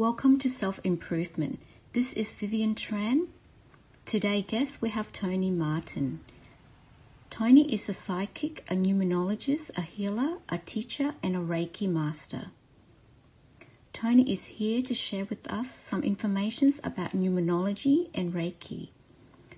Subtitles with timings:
[0.00, 1.60] Welcome to Self Improvement.
[1.92, 3.26] This is Vivianne Tran.
[4.06, 6.20] Today, guest we have Toni Martin.
[7.28, 12.46] Toni is a psychic, a numerologist, a healer, a teacher, and a Reiki master.
[13.92, 18.88] Toni is here to share with us some information about numerology and Reiki.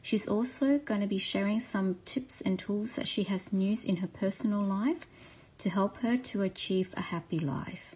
[0.02, 3.98] She's also going to be sharing some tips and tools that she has used in
[3.98, 5.06] her personal life
[5.58, 7.91] to help her to achieve a happy life.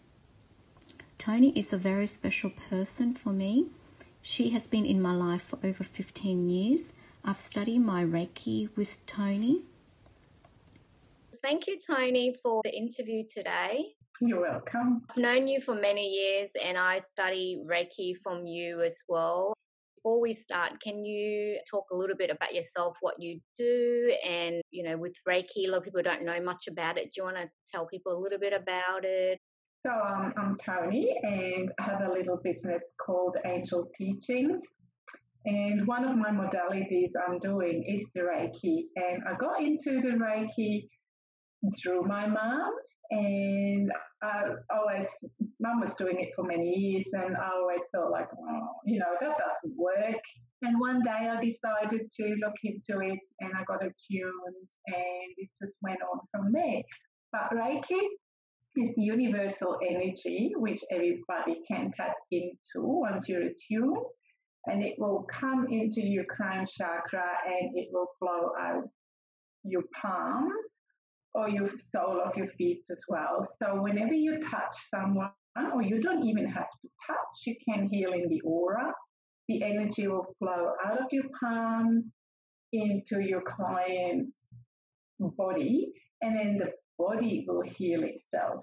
[1.26, 3.66] Toni is a very special person for me.
[4.22, 6.92] She has been in my life for over 15 years.
[7.24, 9.62] I've studied my Reiki with Toni.
[11.42, 13.94] Thank you, Toni, for the interview today.
[14.20, 15.02] You're welcome.
[15.10, 19.52] I've known you for many years and I study Reiki from you as well.
[19.96, 24.16] Before we start, can you talk a little bit about yourself, what you do?
[24.24, 27.06] And, you know, with Reiki, a lot of people don't know much about it.
[27.06, 29.40] Do you want to tell people a little bit about it?
[29.86, 34.60] So um, I'm Toni and I have a little business called Angel Teachings.
[35.44, 38.86] And one of my modalities I'm doing is the Reiki.
[38.96, 40.88] And I got into the Reiki
[41.80, 42.72] through my mom.
[43.12, 43.92] And
[44.24, 45.06] I always,
[45.60, 47.06] mum was doing it for many years.
[47.12, 50.20] And I always thought, like, oh, you know, that doesn't work.
[50.62, 55.48] And one day I decided to look into it and I got attuned and it
[55.60, 56.82] just went on from there.
[57.30, 58.00] But Reiki
[58.76, 63.96] is the universal energy which everybody can tap into once you're attuned,
[64.66, 68.88] and it will come into your crown chakra and it will flow out
[69.64, 70.52] your palms
[71.34, 73.46] or your sole of your feet as well.
[73.62, 75.30] So whenever you touch someone,
[75.74, 78.92] or you don't even have to touch, you can heal in the aura.
[79.48, 82.04] The energy will flow out of your palms
[82.72, 84.32] into your client's
[85.18, 88.62] body, and then the body will heal itself.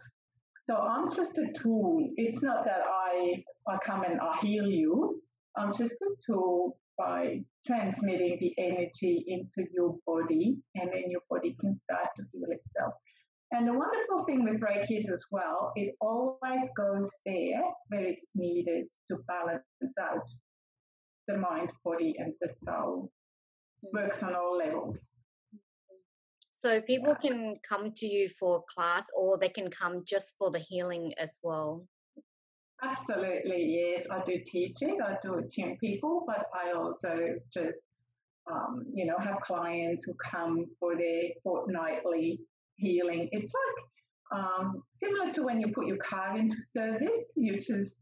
[0.70, 2.10] So I'm just a tool.
[2.16, 5.22] It's not that I, I come and I heal you.
[5.58, 11.56] I'm just a tool by transmitting the energy into your body, and then your body
[11.60, 12.94] can start to heal itself.
[13.52, 18.26] And the wonderful thing with Reiki is as well, it always goes there where it's
[18.36, 19.64] needed to balance
[20.02, 20.28] out
[21.28, 23.12] the mind, body, and the soul.
[23.94, 24.98] Works on all levels.
[26.64, 30.60] So people can come to you for class or they can come just for the
[30.60, 31.86] healing as well.
[32.82, 34.08] Absolutely, yes.
[34.10, 37.80] I do teaching, I do attune people, but I also just,
[38.50, 42.40] um, you know, have clients who come for their fortnightly
[42.78, 43.28] healing.
[43.34, 48.00] It's like um, similar to when you put your car into service, you just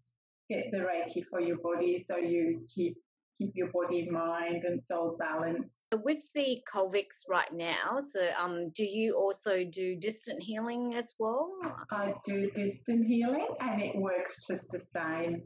[0.52, 2.96] get the Reiki for your body so you keep
[3.42, 5.76] keep your body, mind, and soul balanced.
[6.04, 11.52] With the COVID right now, so um, do you also do distant healing as well?
[11.92, 15.44] I do distant healing, and it works just the same.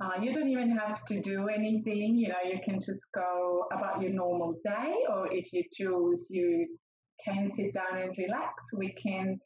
[0.00, 2.16] Uh, you don't even have to do anything.
[2.16, 6.66] You know, you can just go about your normal day, or if you choose, you
[7.24, 8.52] can sit down and relax.
[8.74, 9.38] We can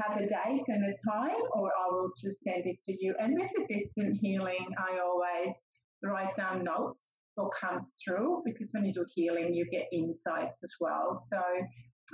[0.00, 3.14] have a date and a time, or I will just send it to you.
[3.20, 5.54] And with the distant healing, I always
[6.02, 10.72] write down notes or comes through because when you do healing, you get insights as
[10.80, 11.26] well.
[11.32, 11.40] So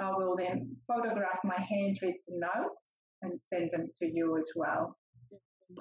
[0.00, 2.80] I will then photograph my handwritten notes
[3.22, 4.96] and send them to you as well.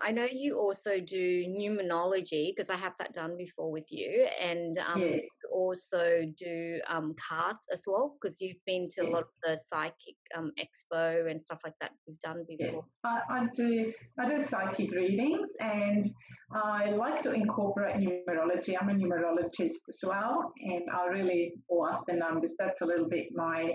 [0.02, 4.78] I know you also do numerology because I have that done before with you, and
[4.80, 5.22] um, yes.
[5.52, 9.08] also do um, cards as well because you've been to yes.
[9.08, 12.84] a lot of the psychic um, expo and stuff like that we've done before.
[13.06, 13.94] I, I, do.
[14.20, 16.06] I do psychic readings, and
[16.54, 18.76] I like to incorporate numerology.
[18.80, 22.54] I'm a numerologist as well, and I really go after numbers.
[22.60, 23.74] That's a little bit my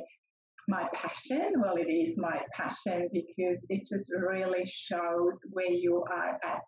[0.68, 1.52] my passion.
[1.56, 6.60] Well, it is my passion because it just really shows where you are at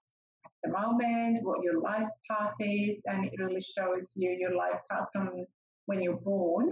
[0.62, 5.08] the moment, what your life path is, and it really shows you your life path
[5.12, 5.44] from
[5.86, 6.70] when you're born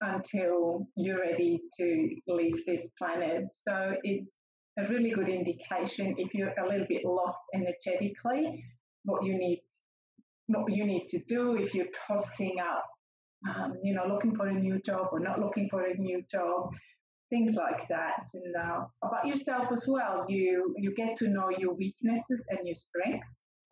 [0.00, 3.44] until you're ready to leave this planet.
[3.66, 4.30] So it's
[4.78, 8.64] a really good indication if you're a little bit lost energetically,
[9.04, 9.62] what you need
[10.46, 12.84] what you need to do if you're tossing up
[13.48, 16.70] um, you know, looking for a new job or not looking for a new job,
[17.30, 18.24] things like that.
[18.32, 22.76] And uh, about yourself as well, you you get to know your weaknesses and your
[22.76, 23.26] strengths.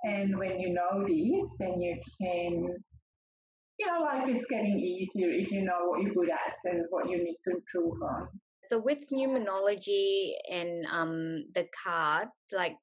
[0.04, 2.74] And when you know these, then you can,
[3.78, 7.08] you know, life is getting easier if you know what you're good at and what
[7.08, 8.28] you need to improve on.
[8.68, 12.76] So with numerology and um, the card, like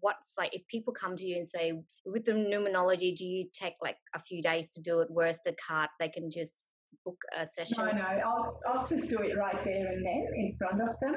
[0.00, 1.72] what's like if people come to you and say
[2.06, 5.54] with the numerology do you take like a few days to do it whereas the
[5.66, 6.72] card they can just
[7.04, 7.76] book a session?
[7.78, 11.14] No, no, I'll, I'll just do it right there and then in front of them.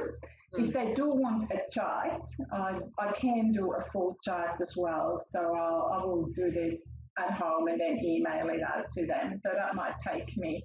[0.55, 0.67] Mm.
[0.67, 2.21] If they do want a chart,
[2.53, 5.23] I, I can do a full chart as well.
[5.29, 6.81] So I'll, I will do this
[7.17, 9.37] at home and then email it out to them.
[9.39, 10.63] So that might take me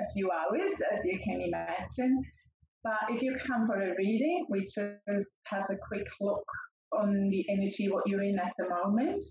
[0.00, 2.22] a few hours, as you can imagine.
[2.82, 6.44] But if you come for a reading, we just have a quick look
[6.92, 9.24] on the energy what you're in at the moment,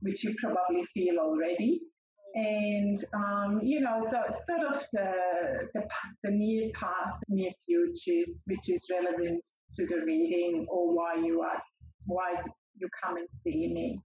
[0.00, 1.80] which you probably feel already.
[2.34, 5.12] And um, you know, so sort of the,
[5.74, 5.82] the
[6.22, 9.44] the near past, near futures, which is relevant
[9.76, 11.60] to the reading or why you are
[12.06, 12.34] why
[12.76, 14.00] you come and see me.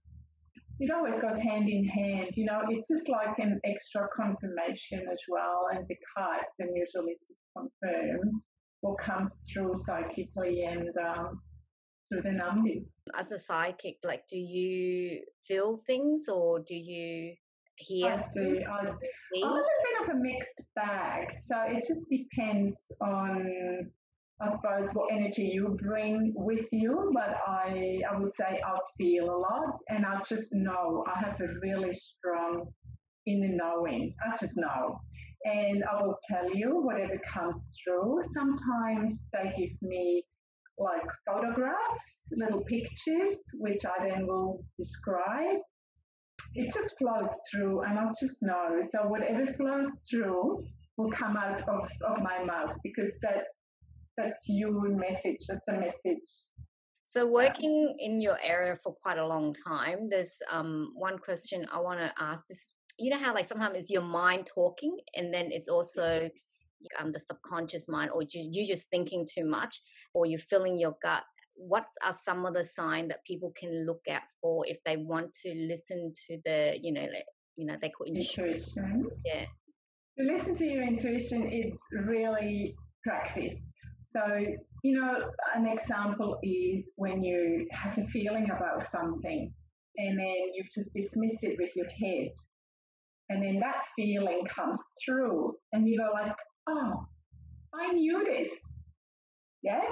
[0.78, 2.60] It always goes hand in hand, you know.
[2.68, 8.42] It's just like an extra confirmation as well, and the cards and usually just confirm
[8.80, 11.40] what comes through psychically and um,
[12.08, 12.92] through the numbers.
[13.14, 17.34] As a psychic, like, do you feel things or do you
[17.76, 18.12] hear?
[18.12, 18.62] I do.
[18.70, 21.28] I, I'm a little bit of a mixed bag.
[21.44, 23.90] So it just depends on,
[24.40, 27.10] I suppose, what energy you bring with you.
[27.14, 31.04] But I, I would say I feel a lot and I just know.
[31.06, 32.66] I have a really strong
[33.26, 34.14] inner knowing.
[34.24, 35.00] I just know
[35.46, 38.20] and I will tell you whatever comes through.
[38.34, 40.24] Sometimes they give me
[40.78, 45.58] like photographs, little pictures, which I then will describe.
[46.54, 48.80] It just flows through, and I just know.
[48.90, 50.64] So whatever flows through
[50.96, 53.44] will come out of, of my mouth because that
[54.16, 55.38] that's your message.
[55.48, 56.22] That's a message.
[57.04, 61.80] So working in your area for quite a long time, there's um, one question I
[61.80, 62.42] want to ask.
[62.48, 66.30] This you know how like sometimes it's your mind talking and then it's also
[67.00, 69.80] um, the subconscious mind or you, you're just thinking too much
[70.16, 71.24] or you're filling your gut
[71.58, 75.32] what are some of the signs that people can look out for if they want
[75.32, 77.24] to listen to the you know like,
[77.56, 78.84] you know they call intuition?
[78.84, 79.02] Mm-hmm.
[79.24, 79.46] Yeah.
[80.18, 82.74] To listen to your intuition it's really
[83.04, 83.72] practice.
[84.14, 84.22] So
[84.82, 85.12] you know
[85.54, 89.52] an example is when you have a feeling about something
[89.98, 92.32] and then you just dismiss it with your head
[93.28, 96.36] and then that feeling comes through, and you go like,
[96.68, 97.06] oh,
[97.74, 98.52] I knew this.
[99.66, 99.82] Yeah.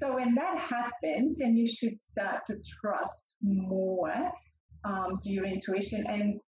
[0.00, 4.14] So when that happens, then you should start to trust more
[4.84, 6.04] um, to your intuition.
[6.08, 6.40] And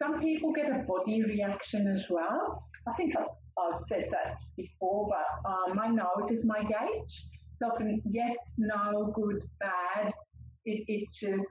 [0.00, 2.64] some people get a body reaction as well.
[2.88, 7.14] I think I've, I've said that before, but um, my nose is my gauge.
[7.54, 10.10] So often, yes, no, good, bad,
[10.64, 11.46] it, it just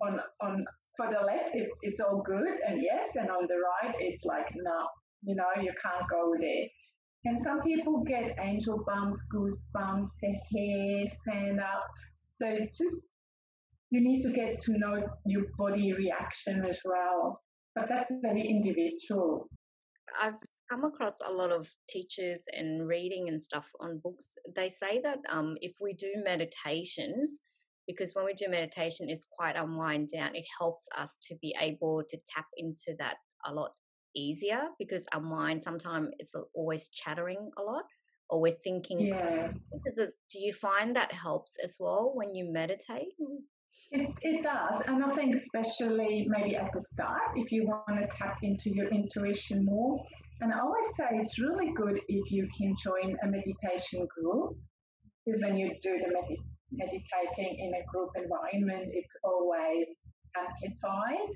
[0.00, 0.64] on on
[0.96, 4.46] for the left, it's, it's all good and yes, and on the right, it's like,
[4.54, 4.78] no,
[5.22, 6.66] you know, you can't go there.
[7.24, 11.88] And some people get angel bumps, goosebumps, the hair stand up.
[12.30, 13.02] So just,
[13.90, 17.40] you need to get to know your body reaction as well.
[17.74, 19.48] But that's very individual.
[20.20, 20.38] I've
[20.70, 24.34] come across a lot of teachers and reading and stuff on books.
[24.54, 27.40] They say that um, if we do meditations,
[27.88, 32.02] because when we do meditation it's quite unwind down it helps us to be able
[32.06, 33.16] to tap into that
[33.46, 33.72] a lot
[34.14, 37.84] easier because our mind sometimes is always chattering a lot
[38.30, 39.50] or we're thinking yeah.
[40.30, 43.38] do you find that helps as well when you meditate mm,
[43.90, 48.06] it, it does and i think especially maybe at the start if you want to
[48.16, 50.04] tap into your intuition more
[50.40, 54.56] and i always say it's really good if you can join a meditation group
[55.28, 56.38] because when you do the med-
[56.72, 59.86] meditating in a group environment, it's always
[60.36, 61.28] amplified.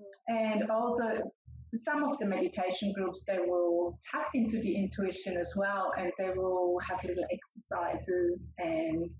[0.00, 0.60] Mm.
[0.60, 1.30] And also,
[1.74, 6.30] some of the meditation groups, they will tap into the intuition as well, and they
[6.30, 9.10] will have little exercises and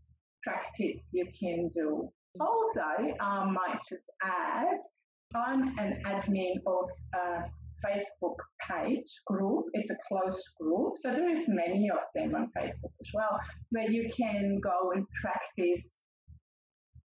[0.43, 2.09] practice you can do.
[2.41, 2.81] Also,
[3.21, 4.79] I might just add,
[5.35, 7.45] I'm an admin of a
[7.85, 8.37] Facebook
[8.67, 9.67] page group.
[9.75, 13.39] It's a closed group, so there is many of them on Facebook as well,
[13.71, 15.85] where you can go and practice,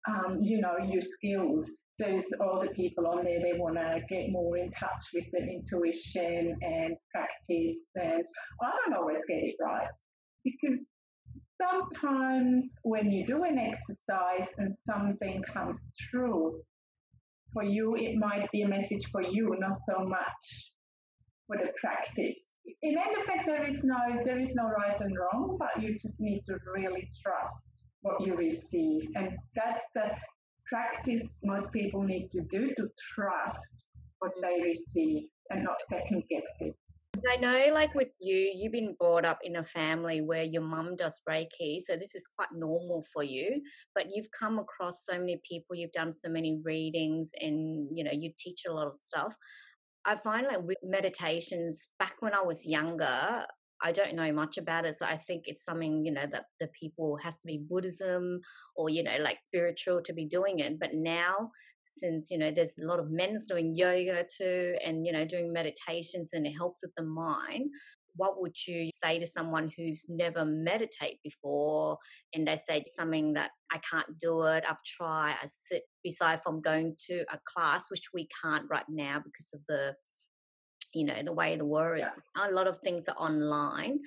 [0.07, 1.69] um, you know, your skills.
[1.99, 3.39] There's all the people on there.
[3.39, 7.77] They want to get more in touch with their intuition and practice.
[7.95, 8.23] And
[8.61, 9.87] I don't always get it right
[10.43, 10.79] because
[11.61, 15.77] sometimes when you do an exercise and something comes
[16.09, 16.61] through,
[17.53, 20.73] for you, it might be a message for you, not so much
[21.47, 22.35] for the practice.
[22.83, 26.19] In end effect, there is no there is no right and wrong, but you just
[26.19, 30.03] need to really trust what you receive, and that's the
[30.71, 33.59] practice most people need to do to trust
[34.19, 36.75] what they receive and not second guess it.
[37.27, 40.95] I know, like with you, you've been brought up in a family where your mum
[40.95, 43.61] does Reiki, so this is quite normal for you.
[43.95, 48.11] But you've come across so many people, you've done so many readings, and you know,
[48.13, 49.35] you teach a lot of stuff.
[50.05, 53.45] I find like with meditations, back when I was younger,
[53.81, 54.97] I don't know much about it.
[54.97, 58.41] So I think it's something, you know, that the people has to be Buddhism
[58.75, 60.79] or, you know, like spiritual to be doing it.
[60.79, 61.51] But now,
[61.85, 65.53] since, you know, there's a lot of men's doing yoga too and, you know, doing
[65.53, 67.69] meditations and it helps with the mind.
[68.15, 71.97] What would you say to someone who's never meditate before
[72.33, 76.59] and they say something that I can't do it, I've tried, I sit beside from
[76.59, 79.95] going to a class, which we can't right now because of the
[80.93, 82.49] you know the way the world is yeah.
[82.49, 83.99] a lot of things are online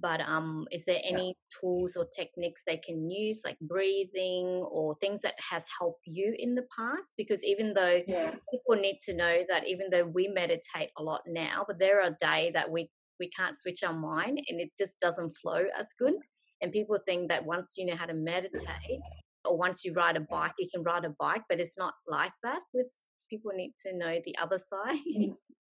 [0.00, 1.58] but um is there any yeah.
[1.60, 6.54] tools or techniques they can use like breathing or things that has helped you in
[6.54, 8.32] the past because even though yeah.
[8.50, 12.16] people need to know that even though we meditate a lot now but there are
[12.20, 16.14] days that we we can't switch our mind and it just doesn't flow as good
[16.60, 19.00] and people think that once you know how to meditate
[19.44, 22.32] or once you ride a bike you can ride a bike but it's not like
[22.42, 22.90] that with
[23.30, 24.98] people need to know the other side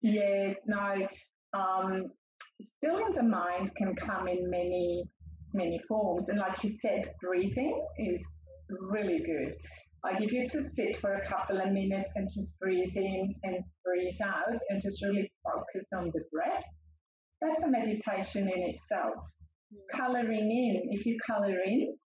[0.02, 1.06] Yes, no.
[1.54, 2.10] Um,
[2.64, 5.04] stilling the mind can come in many,
[5.52, 6.28] many forms.
[6.28, 8.26] And like you said, breathing is
[8.68, 9.54] really good.
[10.04, 13.58] Like if you just sit for a couple of minutes and just breathe in and
[13.84, 16.64] breathe out and just really focus on the breath,
[17.40, 19.14] that's a meditation in itself.
[19.72, 19.98] Mm.
[19.98, 21.96] Coloring in, if you color in,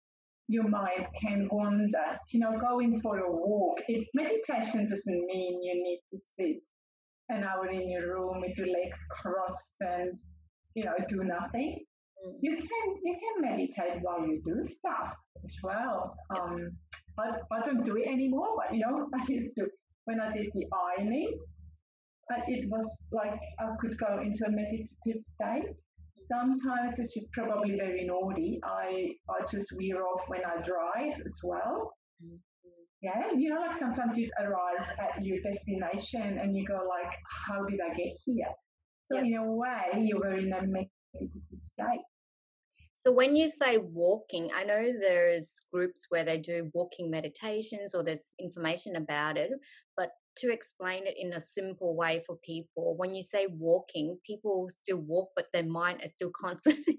[0.48, 2.18] your mind can wander.
[2.32, 3.78] You know, going for a walk.
[3.88, 6.62] It, meditation doesn't mean you need to sit
[7.28, 10.14] an hour in your room with your legs crossed and
[10.74, 11.84] you know do nothing.
[12.24, 12.32] Mm.
[12.40, 15.14] You can you can meditate while you do stuff
[15.44, 16.14] as well.
[16.30, 16.70] Um,
[17.18, 19.66] I, I don't do it anymore, but you know I used to
[20.04, 20.66] when I did the
[20.98, 21.38] ironing.
[22.32, 25.76] Uh, it was like I could go into a meditative state.
[26.24, 31.38] Sometimes, which is probably very naughty, I, I just wear off when I drive as
[31.44, 31.92] well.
[32.24, 32.38] Mm.
[33.02, 37.12] Yeah, you know, like sometimes you arrive at your destination and you go like,
[37.46, 38.46] how did I get here?
[39.04, 42.04] So in a way, you were in a meditative state.
[42.94, 48.02] So when you say walking, I know there's groups where they do walking meditations or
[48.02, 49.50] there's information about it,
[49.96, 54.68] but to explain it in a simple way for people, when you say walking, people
[54.70, 56.98] still walk, but their mind is still constantly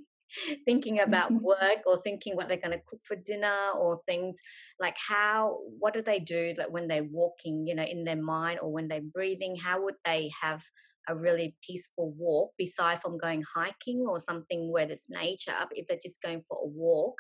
[0.66, 1.44] thinking about mm-hmm.
[1.44, 4.38] work or thinking what they're going to cook for dinner or things
[4.80, 8.60] like how what do they do like when they're walking you know in their mind
[8.62, 10.64] or when they're breathing how would they have
[11.10, 15.98] a really peaceful walk beside from going hiking or something where there's nature if they're
[16.04, 17.16] just going for a walk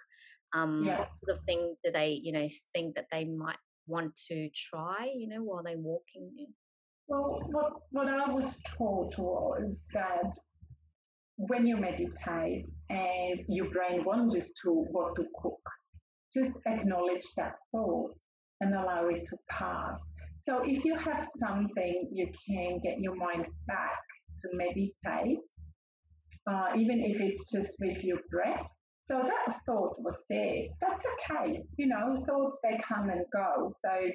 [0.53, 0.99] um yeah.
[0.99, 5.09] what sort of thing do they you know think that they might want to try
[5.15, 6.47] you know while they're walking
[7.07, 10.33] well what what i was taught was that
[11.37, 15.61] when you meditate and your brain wanders to what to cook,
[16.33, 18.11] just acknowledge that thought
[18.61, 20.01] and allow it to pass.
[20.47, 23.99] So if you have something, you can get your mind back
[24.41, 25.39] to meditate,
[26.49, 28.65] uh, even if it's just with your breath.
[29.05, 30.63] So that thought was there.
[30.81, 31.61] That's okay.
[31.77, 33.71] You know, thoughts they come and go.
[33.81, 34.09] So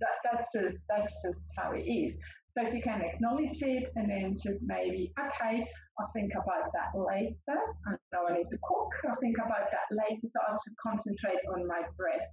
[0.00, 2.14] that, that's just that's just how it is.
[2.56, 5.66] So if you can acknowledge it and then just maybe, okay,
[5.98, 7.60] I'll think about that later.
[7.86, 8.90] I know I need to cook.
[9.08, 10.26] I'll think about that later.
[10.32, 12.28] So I'll just concentrate on my breath.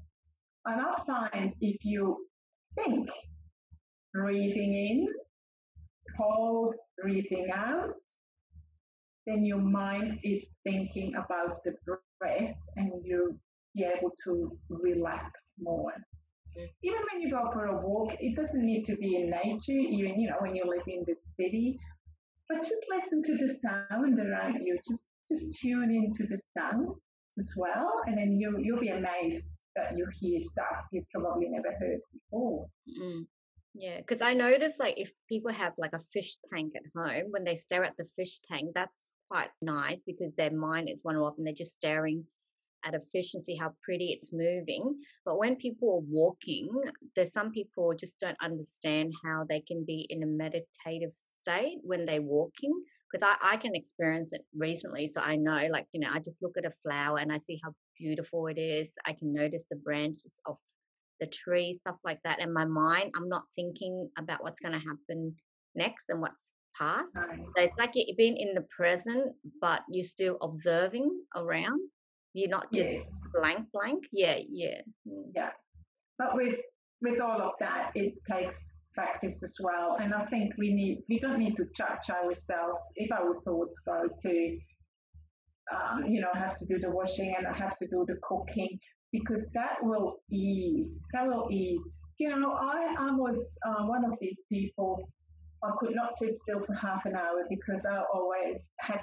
[0.66, 2.18] And I find if you
[2.76, 3.10] think,
[4.14, 5.08] breathing in,
[6.18, 7.94] hold, breathing out,
[9.28, 13.38] then your mind is thinking about the breath and you'll
[13.76, 15.94] be able to relax more.
[16.58, 16.66] Mm-hmm.
[16.84, 20.20] Even when you go for a walk, it doesn't need to be in nature, even,
[20.20, 21.80] you know, when you live in the city,
[22.52, 24.78] but just listen to the sound around you.
[24.88, 26.90] Just, just tune into the sound
[27.40, 28.02] as well.
[28.06, 32.68] And then you, you'll be amazed that you hear stuff you've probably never heard before.
[33.02, 33.26] Mm.
[33.74, 37.46] Yeah, because I notice like if people have like a fish tank at home, when
[37.46, 38.92] they stare at the fish tank, that's
[39.30, 42.26] quite nice because their mind is one off and they're just staring
[42.86, 44.96] at a fish and see how pretty it's moving.
[45.26, 46.70] But when people are walking,
[47.16, 51.12] there's some people just don't understand how they can be in a meditative
[51.42, 52.74] state when they're walking.
[53.12, 55.08] Because I, I can experience it recently.
[55.08, 57.60] So I know, like, you know, I just look at a flower and I see
[57.62, 58.94] how beautiful it is.
[59.06, 60.56] I can notice the branches of
[61.20, 62.42] the tree, stuff like that.
[62.42, 65.36] And my mind, I'm not thinking about what's going to happen
[65.76, 67.12] next and what's past.
[67.14, 71.82] So it's like you're being in the present, but you're still observing around.
[72.34, 73.06] You're not just yes.
[73.34, 74.06] blank, blank.
[74.12, 75.32] Yeah, yeah, mm.
[75.36, 75.50] yeah.
[76.18, 76.56] But with
[77.02, 78.58] with all of that, it takes
[78.94, 79.98] practice as well.
[80.00, 84.08] And I think we need we don't need to judge ourselves if our thoughts go
[84.22, 84.58] to,
[85.74, 88.18] um, you know, I have to do the washing and I have to do the
[88.24, 88.80] cooking
[89.12, 91.00] because that will ease.
[91.14, 91.84] That will ease.
[92.18, 95.10] You know, I I was uh, one of these people
[95.64, 99.02] I could not sit still for half an hour because I always had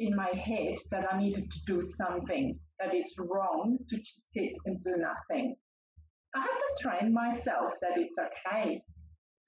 [0.00, 4.52] in my head that I needed to do something, that it's wrong to just sit
[4.64, 5.54] and do nothing.
[6.34, 8.82] I have to train myself that it's okay.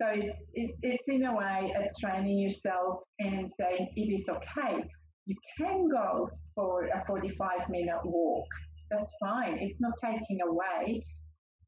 [0.00, 4.82] So it's, it's, it's in a way of training yourself and saying it is okay.
[5.26, 8.46] You can go for a 45 minute walk.
[8.90, 9.58] That's fine.
[9.60, 11.02] It's not taking away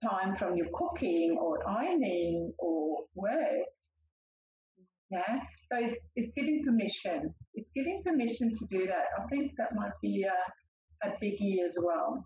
[0.02, 3.64] time from your cooking or ironing or work.
[5.10, 5.38] Yeah.
[5.70, 7.34] So it's it's giving permission.
[7.54, 9.04] It's giving permission to do that.
[9.18, 12.24] I think that might be a, a biggie as well.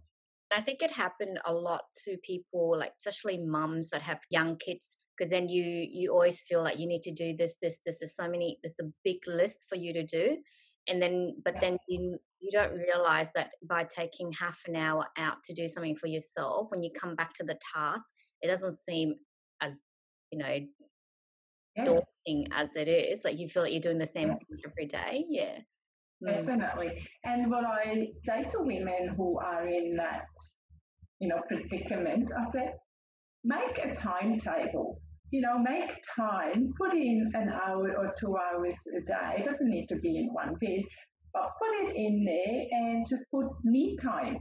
[0.54, 4.96] I think it happened a lot to people, like especially mums that have young kids,
[5.16, 7.98] because then you you always feel like you need to do this, this, this.
[8.00, 8.58] There's so many.
[8.62, 10.38] There's a big list for you to do,
[10.88, 11.60] and then but yeah.
[11.60, 15.96] then you you don't realize that by taking half an hour out to do something
[15.96, 18.04] for yourself, when you come back to the task,
[18.40, 19.14] it doesn't seem
[19.60, 19.80] as
[20.30, 20.58] you know.
[21.84, 23.22] Daunting as it is.
[23.24, 25.24] Like you feel like you're doing the same thing every day.
[25.28, 25.58] Yeah.
[26.24, 26.90] Definitely.
[27.24, 30.26] And what I say to women who are in that,
[31.20, 32.72] you know, predicament, I said,
[33.44, 35.00] make a timetable.
[35.30, 39.42] You know, make time, put in an hour or two hours a day.
[39.42, 40.82] It doesn't need to be in one bit,
[41.34, 44.38] but put it in there and just put me time.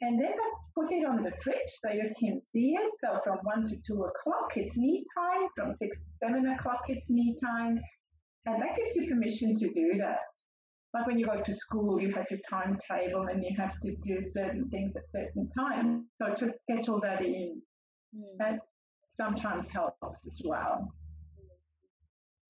[0.00, 2.92] And then I put it on the fridge so you can see it.
[3.00, 5.48] So from one to two o'clock, it's me time.
[5.56, 7.80] From six to seven o'clock, it's me time.
[8.46, 10.18] And that gives you permission to do that.
[10.94, 14.22] Like when you go to school, you have your timetable and you have to do
[14.22, 16.04] certain things at certain times.
[16.16, 17.60] So just schedule that in.
[18.16, 18.38] Mm.
[18.38, 18.60] That
[19.08, 20.88] sometimes helps as well.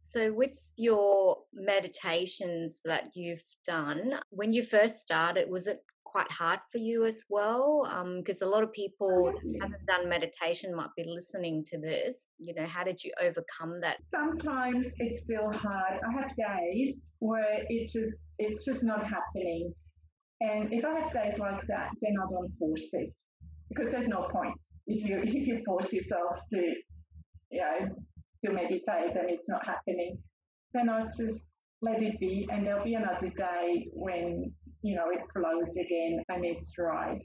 [0.01, 6.61] So, with your meditations that you've done, when you first started, was it quite hard
[6.71, 7.85] for you as well?
[8.19, 12.27] Because um, a lot of people haven't done meditation might be listening to this.
[12.39, 13.99] You know, how did you overcome that?
[14.11, 16.01] Sometimes it's still hard.
[16.07, 19.73] I have days where it just it's just not happening,
[20.41, 23.13] and if I have days like that, then I don't force it
[23.69, 26.75] because there's no point if you if you force yourself to,
[27.51, 27.89] you know,
[28.45, 30.19] to meditate and it's not happening.
[30.75, 31.49] Then I just
[31.81, 36.45] let it be, and there'll be another day when you know, it flows again and
[36.45, 37.19] it's right.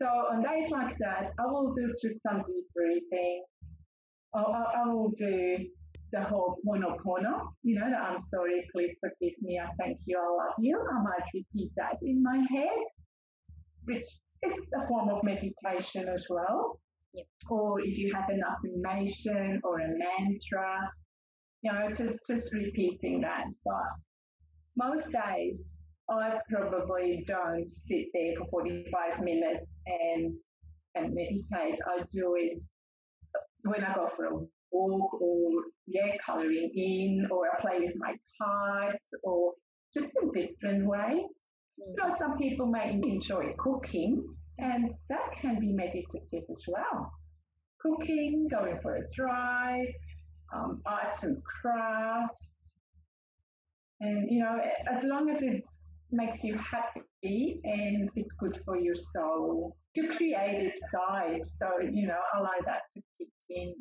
[0.00, 3.44] So on days like that, I will do just some deep breathing.
[4.34, 5.58] I, I, I will do
[6.12, 10.44] the whole Ho'oponopono, you know, the I'm sorry, please forgive me, I thank you, I
[10.44, 10.78] love you.
[10.78, 12.84] I might repeat that in my head,
[13.84, 14.06] which
[14.42, 16.80] is a form of meditation as well.
[17.14, 17.26] Yep.
[17.50, 20.90] Or if you have an affirmation or a mantra,
[21.62, 23.44] you know, just just repeating that.
[23.64, 23.88] But
[24.76, 25.68] most days
[26.10, 30.36] I probably don't sit there for 45 minutes and
[30.94, 31.78] and meditate.
[31.86, 32.60] I do it
[33.62, 34.38] when I go for a
[34.72, 35.50] walk or
[35.86, 39.52] yeah, coloring in or I play with my cards or
[39.92, 41.26] just in different ways.
[41.76, 44.24] You know, some people may enjoy cooking
[44.58, 47.12] and that can be meditative as well.
[47.80, 49.86] Cooking, going for a drive,
[50.52, 52.34] um, arts and crafts.
[54.00, 54.58] And you know,
[54.92, 59.76] as long as it's makes you happy and it's good for your soul.
[59.94, 61.40] Your creative side.
[61.44, 63.74] So, you know, allow that to kick in.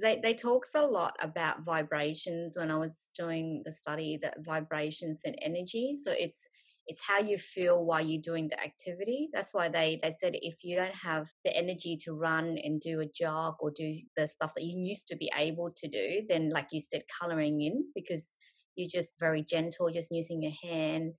[0.00, 5.22] They, they talks a lot about vibrations when I was doing the study that vibrations
[5.24, 5.92] and energy.
[6.02, 6.48] So it's
[6.86, 9.28] it's how you feel while you're doing the activity.
[9.32, 12.98] That's why they, they said if you don't have the energy to run and do
[12.98, 16.50] a jog or do the stuff that you used to be able to do, then
[16.50, 18.36] like you said, coloring in because
[18.74, 21.12] you're just very gentle, just using your hand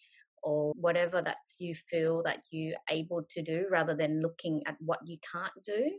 [0.44, 5.00] or whatever that you feel that you're able to do rather than looking at what
[5.06, 5.92] you can't do?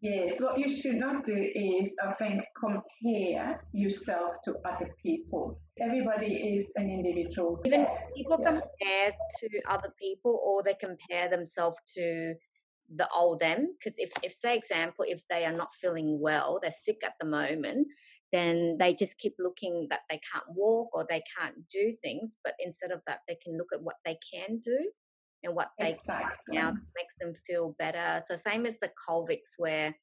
[0.00, 5.58] Yes, what you should not do is, I think, compare yourself to other people.
[5.80, 7.60] Everybody is an individual.
[7.64, 8.44] Even people yeah.
[8.44, 12.34] compare to other people or they compare themselves to
[12.94, 13.74] the old them.
[13.78, 17.26] Because if, if, say, example, if they are not feeling well, they're sick at the
[17.26, 17.88] moment,
[18.34, 22.36] then they just keep looking that they can't walk or they can't do things.
[22.42, 24.90] But instead of that, they can look at what they can do
[25.44, 26.36] and what they exactly.
[26.52, 28.22] can now makes them feel better.
[28.26, 29.94] So same as the Colvix where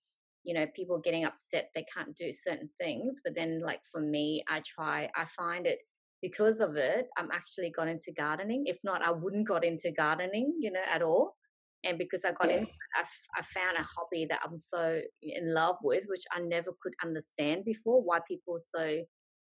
[0.44, 4.44] you know people getting upset they can't do certain things but then like for me
[4.50, 5.78] i try i find it
[6.20, 10.56] because of it i'm actually got into gardening if not i wouldn't got into gardening
[10.60, 11.36] you know at all
[11.84, 12.66] and because I got in,
[12.96, 13.04] I,
[13.38, 17.66] I found a hobby that I'm so in love with, which I never could understand
[17.66, 18.02] before.
[18.02, 18.86] Why people are so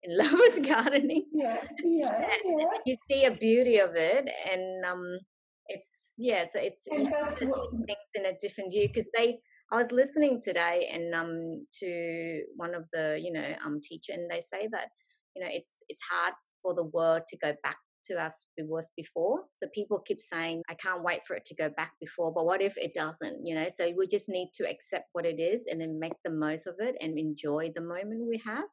[0.03, 1.25] in love with gardening?
[1.33, 2.65] Yeah, yeah, yeah.
[2.85, 5.19] You see a beauty of it, and um,
[5.67, 6.45] it's yeah.
[6.51, 7.09] So it's, it's
[7.41, 7.71] what...
[7.85, 9.39] things in a different view because they.
[9.71, 14.29] I was listening today and um to one of the you know um teacher and
[14.29, 14.89] they say that
[15.35, 18.91] you know it's it's hard for the world to go back to as it was
[18.95, 19.41] before.
[19.57, 22.61] So people keep saying, I can't wait for it to go back before, but what
[22.61, 23.45] if it doesn't?
[23.45, 26.31] You know, so we just need to accept what it is and then make the
[26.31, 28.65] most of it and enjoy the moment we have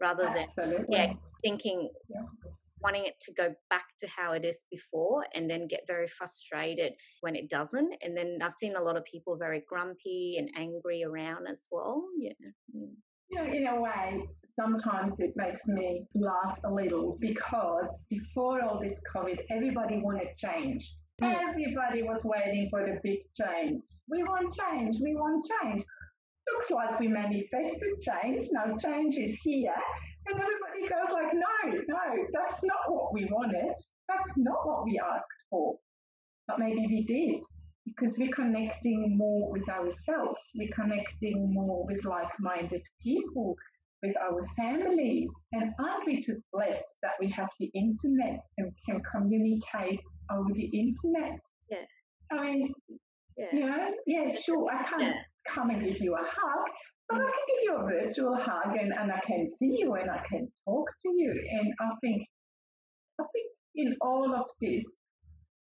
[0.00, 0.76] rather Absolutely.
[0.76, 2.22] than yeah, thinking yeah.
[2.82, 6.92] wanting it to go back to how it is before and then get very frustrated
[7.20, 7.94] when it doesn't.
[8.02, 12.04] And then I've seen a lot of people very grumpy and angry around as well.
[12.18, 12.32] Yeah.
[12.76, 12.94] Mm.
[13.30, 14.22] You know, in a way,
[14.58, 20.94] sometimes it makes me laugh a little because before all this COVID, everybody wanted change.
[21.20, 21.36] Mm.
[21.48, 23.82] Everybody was waiting for the big change.
[24.08, 24.96] We want change.
[25.00, 25.84] We want change.
[26.52, 28.46] Looks like we manifested change.
[28.52, 29.74] No, change is here.
[30.26, 33.74] And everybody goes like, no, no, that's not what we wanted.
[34.08, 35.76] That's not what we asked for.
[36.46, 37.42] But maybe we did
[37.86, 40.40] because we're connecting more with ourselves.
[40.54, 43.56] We're connecting more with like-minded people
[44.02, 45.30] with our families.
[45.52, 50.66] And aren't we just blessed that we have the internet and can communicate over the
[50.66, 51.40] internet?
[51.70, 51.84] Yeah.
[52.30, 52.74] I mean,
[53.36, 53.46] yeah.
[53.52, 55.20] you know, yeah, sure, I can't yeah.
[55.48, 56.68] come and give you a hug,
[57.08, 60.10] but I can give you a virtual hug and, and I can see you and
[60.10, 61.32] I can talk to you.
[61.52, 62.22] And I think,
[63.20, 64.84] I think in all of this,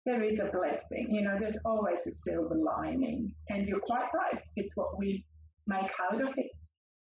[0.06, 1.08] there is a blessing.
[1.12, 3.34] You know, there's always a silver lining.
[3.50, 4.42] And you're quite right.
[4.56, 5.26] It's what we
[5.68, 6.52] make out of it.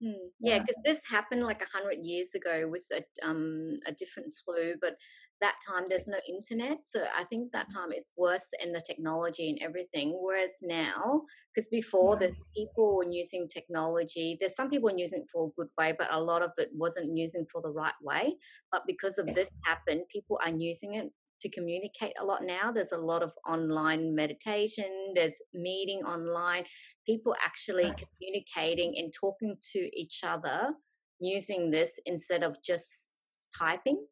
[0.04, 4.30] Mm, yeah, because this happened like a hundred years ago with a um a different
[4.44, 4.96] flu, but
[5.40, 9.48] that time there's no internet, so I think that time it's worse in the technology
[9.48, 10.18] and everything.
[10.20, 11.22] Whereas now,
[11.54, 15.94] because before there's people using technology, there's some people using it for a good way,
[15.98, 18.36] but a lot of it wasn't using for the right way.
[18.70, 22.72] But because of this happened, people are using it to communicate a lot now.
[22.72, 26.64] There's a lot of online meditation, there's meeting online,
[27.06, 30.72] people actually communicating and talking to each other
[31.20, 33.12] using this instead of just
[33.56, 34.04] typing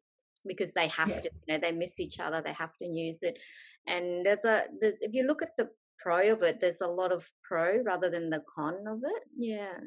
[0.47, 3.39] because they have to you know they miss each other they have to use it.
[3.87, 7.11] And there's a there's if you look at the pro of it there's a lot
[7.11, 9.23] of pro rather than the con of it.
[9.37, 9.77] Yeah.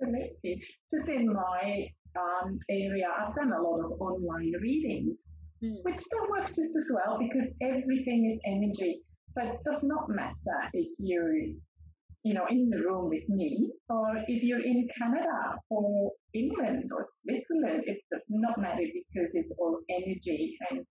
[0.00, 0.62] Absolutely.
[0.90, 5.20] Just in my um, area i've done a lot of online readings
[5.62, 5.76] mm.
[5.82, 9.00] which don't work just as well because everything is energy.
[9.28, 14.16] So it does not matter if you're, you know, in the room with me or
[14.26, 17.84] if you're in Canada or England or Switzerland.
[17.86, 20.84] It does not matter because it's all energy and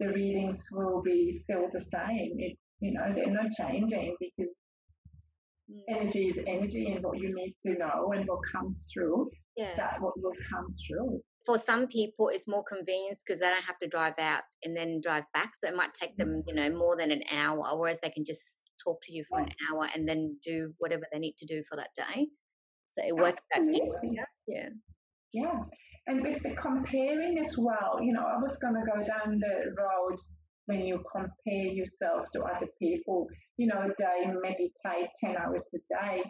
[0.00, 2.36] the readings will be still the same.
[2.38, 4.52] It, you know, they're not changing because
[5.70, 5.82] mm.
[5.88, 9.76] energy is energy and what you need to know and what comes through, yeah.
[9.76, 13.78] that what will come through for some people it's more convenient because they don't have
[13.78, 16.96] to drive out and then drive back so it might take them you know more
[16.96, 20.36] than an hour whereas they can just talk to you for an hour and then
[20.44, 22.26] do whatever they need to do for that day.
[22.86, 24.16] So it works Absolutely.
[24.16, 24.68] that yeah.
[25.32, 25.60] Yeah.
[26.06, 29.72] And with the comparing as well you know i was going to go down the
[29.78, 30.18] road
[30.66, 36.24] when you compare yourself to other people you know they meditate 10 hours a day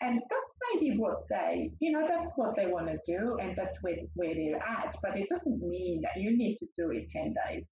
[0.00, 3.78] and that's maybe what they, you know, that's what they want to do, and that's
[3.82, 4.96] where, where they're at.
[5.02, 7.66] But it doesn't mean that you need to do it 10 days,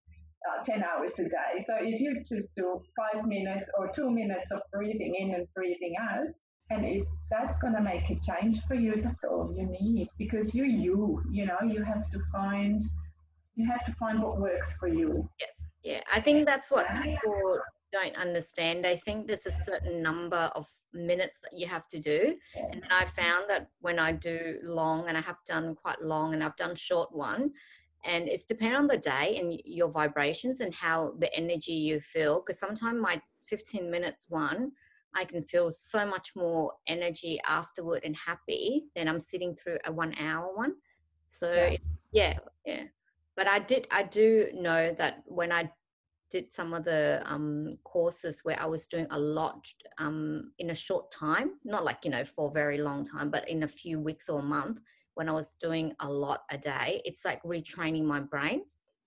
[0.48, 1.62] uh, 10 hours a day.
[1.66, 5.94] So if you just do five minutes or two minutes of breathing in and breathing
[6.00, 6.28] out,
[6.70, 10.54] and if that's going to make a change for you, that's all you need because
[10.54, 12.80] you're you, you know, you have to find,
[13.54, 15.28] you have to find what works for you.
[15.38, 15.50] Yes.
[15.82, 16.00] Yeah.
[16.10, 17.60] I think that's what people
[17.94, 18.86] don't understand.
[18.86, 22.36] I think there's a certain number of minutes that you have to do.
[22.56, 26.34] And then I found that when I do long, and I have done quite long,
[26.34, 27.52] and I've done short one,
[28.04, 32.40] and it's dependent on the day and your vibrations and how the energy you feel.
[32.40, 34.72] Because sometimes my 15 minutes one,
[35.14, 39.92] I can feel so much more energy afterward and happy than I'm sitting through a
[39.92, 40.74] one hour one.
[41.28, 41.76] So yeah,
[42.12, 42.38] yeah.
[42.66, 42.84] yeah.
[43.36, 45.70] But I did, I do know that when I
[46.34, 49.68] did some of the um, courses where I was doing a lot
[49.98, 53.48] um, in a short time, not like, you know, for a very long time, but
[53.48, 54.80] in a few weeks or a month
[55.14, 58.62] when I was doing a lot a day, it's like retraining my brain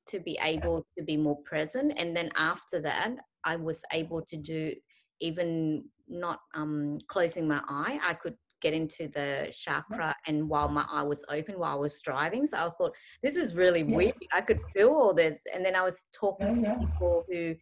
[0.08, 2.00] to be able to be more present.
[2.00, 4.74] And then after that, I was able to do
[5.20, 10.86] even not um, closing my eye, I could get into the chakra and while my
[10.92, 12.46] eye was open while I was driving.
[12.46, 13.96] So I thought, this is really yeah.
[13.96, 14.16] weird.
[14.34, 15.42] I could feel all this.
[15.54, 17.56] And then I was talking to people who,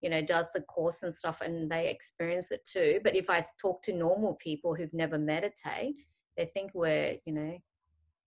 [0.00, 3.00] you know, does the course and stuff and they experience it too.
[3.04, 5.94] But if I talk to normal people who've never meditate,
[6.36, 7.56] they think we're, you know,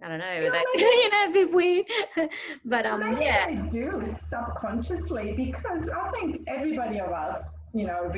[0.02, 1.86] I don't know, you know, you know, a bit weird.
[2.66, 8.12] but um, yeah, I do subconsciously because I think everybody of us, you know,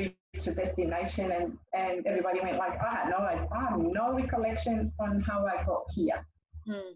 [0.46, 5.20] a destination and, and everybody went like, I had no, I have no recollection on
[5.20, 6.24] how I got here.
[6.68, 6.94] Mm.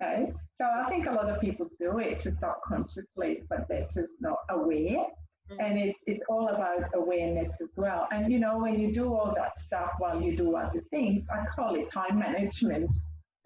[0.00, 4.14] Okay, so I think a lot of people do it just subconsciously, but they're just
[4.20, 5.06] not aware.
[5.50, 5.60] Mm-hmm.
[5.60, 8.06] And it's it's all about awareness as well.
[8.12, 11.46] And you know, when you do all that stuff while you do other things, I
[11.46, 12.90] call it time management.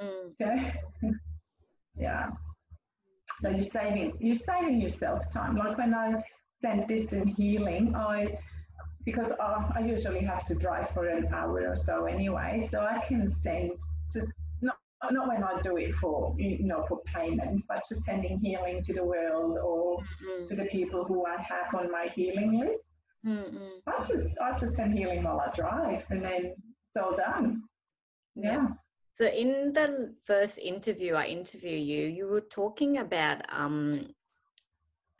[0.00, 0.33] Mm.
[0.40, 0.74] Okay.
[1.96, 2.31] yeah.
[3.40, 5.57] So you're saving you're saving yourself time.
[5.57, 6.22] Like when I
[6.61, 8.38] send distant healing, I
[9.04, 13.04] because I, I usually have to drive for an hour or so anyway, so I
[13.06, 13.72] can send
[14.12, 14.28] just
[14.60, 14.76] not
[15.10, 18.92] not when I do it for you know for payment, but just sending healing to
[18.92, 20.48] the world or mm-hmm.
[20.48, 22.84] to the people who I have on my healing list.
[23.26, 23.88] Mm-hmm.
[23.88, 27.62] I just I just send healing while I drive, and then it's all done.
[28.34, 28.52] yeah.
[28.52, 28.68] yeah.
[29.14, 34.06] So in the first interview I interview you, you were talking about um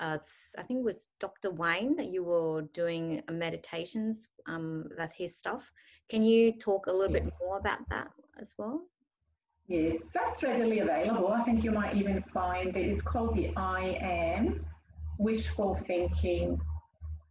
[0.03, 0.19] uh,
[0.59, 1.51] I think it was Dr.
[1.51, 5.71] Wayne that you were doing meditations um that his stuff.
[6.09, 8.11] Can you talk a little bit more about that
[8.41, 8.83] as well?
[9.69, 11.29] Yes, that's readily available.
[11.29, 12.87] I think you might even find it.
[12.93, 14.67] It's called the I Am
[15.19, 16.61] Wishful Thinking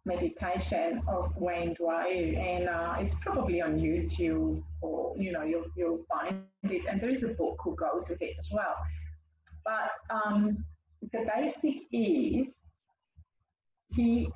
[0.05, 6.05] meditation of Wayne Dyer, and uh, it's probably on YouTube or you know you'll you'll
[6.09, 6.83] find it.
[6.89, 8.75] And there is a book who goes with it as well.
[9.65, 10.63] But um,
[11.11, 12.47] the basic is
[13.93, 14.29] he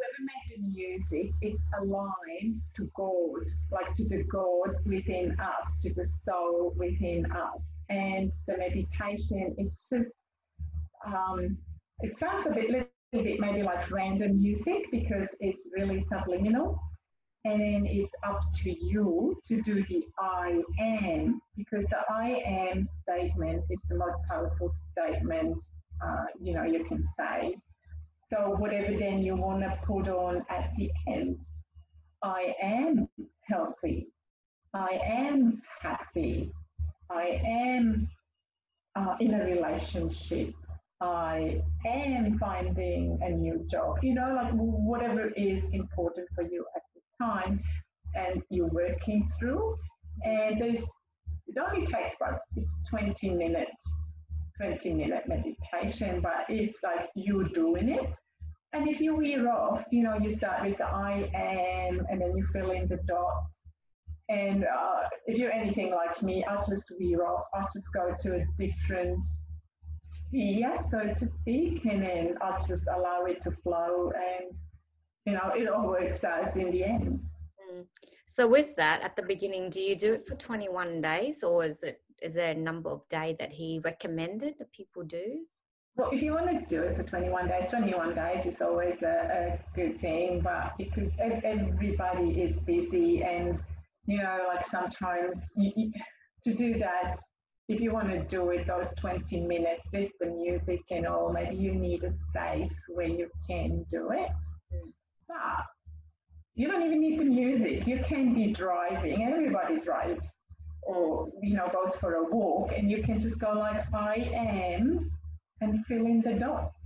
[0.00, 5.92] whoever made the music, it's aligned to God, like to the God within us, to
[5.92, 7.62] the soul within us.
[7.88, 10.12] And the meditation, it's just
[11.06, 11.58] um,
[12.00, 16.80] it sounds a bit little bit maybe like random music because it's really subliminal.
[17.44, 22.86] And then it's up to you to do the I am because the I am
[23.02, 25.58] statement is the most powerful statement
[26.04, 27.56] uh, you know you can say.
[28.30, 31.40] So whatever then you want to put on at the end,
[32.22, 33.08] I am
[33.42, 34.06] healthy,
[34.72, 36.52] I am happy,
[37.10, 38.08] I am
[38.94, 40.54] uh, in a relationship,
[41.00, 46.82] I am finding a new job, you know, like whatever is important for you at
[46.94, 47.60] the time
[48.14, 49.76] and you're working through.
[50.22, 50.84] And there's,
[51.48, 53.90] it only takes about, it's 20 minutes,
[54.60, 58.14] 20 minute meditation, but it's like you doing it.
[58.72, 62.36] And if you veer off, you know, you start with the I am, and then
[62.36, 63.58] you fill in the dots.
[64.28, 67.46] And uh, if you're anything like me, I'll just veer off.
[67.54, 69.20] I'll just go to a different
[70.02, 74.54] sphere, so to speak, and then I'll just allow it to flow, and
[75.26, 77.20] you know, it all works out in the end.
[77.72, 77.86] Mm.
[78.28, 81.82] So, with that, at the beginning, do you do it for 21 days, or is
[81.82, 85.46] it is there a number of day that he recommended that people do?
[85.96, 89.58] Well, if you want to do it for 21 days, 21 days is always a,
[89.58, 93.58] a good thing, but because everybody is busy and,
[94.06, 95.92] you know, like sometimes you,
[96.44, 97.16] to do that,
[97.68, 101.56] if you want to do it those 20 minutes with the music and all, maybe
[101.56, 104.30] you need a space where you can do it.
[104.72, 104.92] Mm.
[105.28, 105.64] But
[106.54, 107.86] you don't even need the music.
[107.86, 109.22] You can be driving.
[109.22, 110.28] Everybody drives
[110.90, 115.10] or, you know, goes for a walk and you can just go like, I am
[115.60, 116.76] and fill in the dots.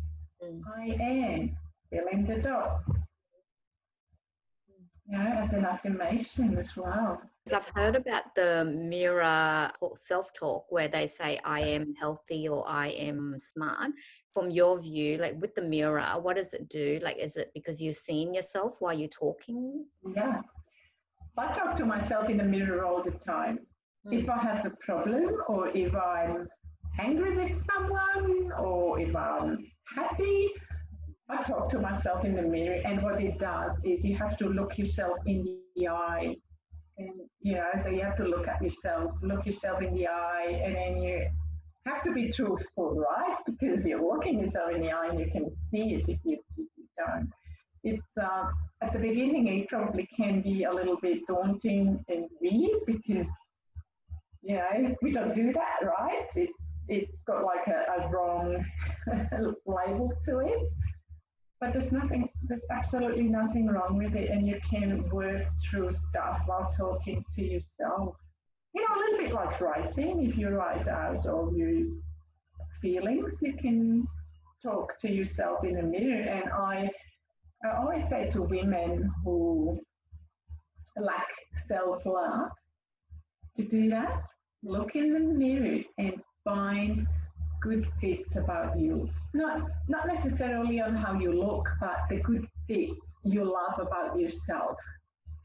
[0.42, 0.60] Mm.
[0.76, 1.56] I am,
[1.90, 2.92] fill in the dots.
[5.06, 7.20] Yeah, as an affirmation as well.
[7.52, 12.88] I've heard about the mirror self talk where they say, I am healthy or I
[12.88, 13.90] am smart.
[14.32, 17.00] From your view, like with the mirror, what does it do?
[17.02, 19.86] Like, is it because you're seeing yourself while you're talking?
[20.14, 20.40] Yeah.
[21.36, 23.58] I talk to myself in the mirror all the time.
[24.10, 26.46] If I have a problem or if I'm
[27.00, 29.58] angry with someone or if I'm
[29.96, 30.48] happy,
[31.28, 32.80] I talk to myself in the mirror.
[32.84, 36.36] And what it does is you have to look yourself in the eye
[36.98, 40.60] and you know, so you have to look at yourself, look yourself in the eye,
[40.64, 41.26] and then you
[41.86, 43.36] have to be truthful, right?
[43.46, 46.68] Because you're looking yourself in the eye and you can see it if you, if
[46.76, 47.30] you don't.
[47.82, 48.44] It's uh,
[48.80, 53.26] at the beginning, it probably can be a little bit daunting and weird because
[54.44, 56.28] you know we don't do that, right?
[56.36, 58.64] It's it's got like a, a wrong
[59.66, 60.58] label to it.
[61.60, 66.42] But there's nothing there's absolutely nothing wrong with it and you can work through stuff
[66.46, 68.16] while talking to yourself.
[68.74, 70.26] You know a little bit like writing.
[70.28, 71.86] If you write out all your
[72.82, 74.06] feelings you can
[74.62, 76.22] talk to yourself in a mirror.
[76.22, 76.90] And i
[77.64, 79.80] i always say to women who
[80.98, 81.28] lack
[81.66, 82.50] self-love
[83.56, 84.22] to do that
[84.64, 87.06] look in the mirror and find
[87.60, 89.08] good bits about you.
[89.32, 94.76] Not not necessarily on how you look, but the good bits you love about yourself.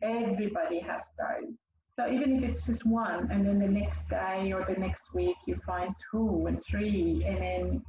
[0.01, 1.53] Everybody has those.
[1.95, 5.35] So even if it's just one, and then the next day or the next week
[5.45, 7.83] you find two and three, and then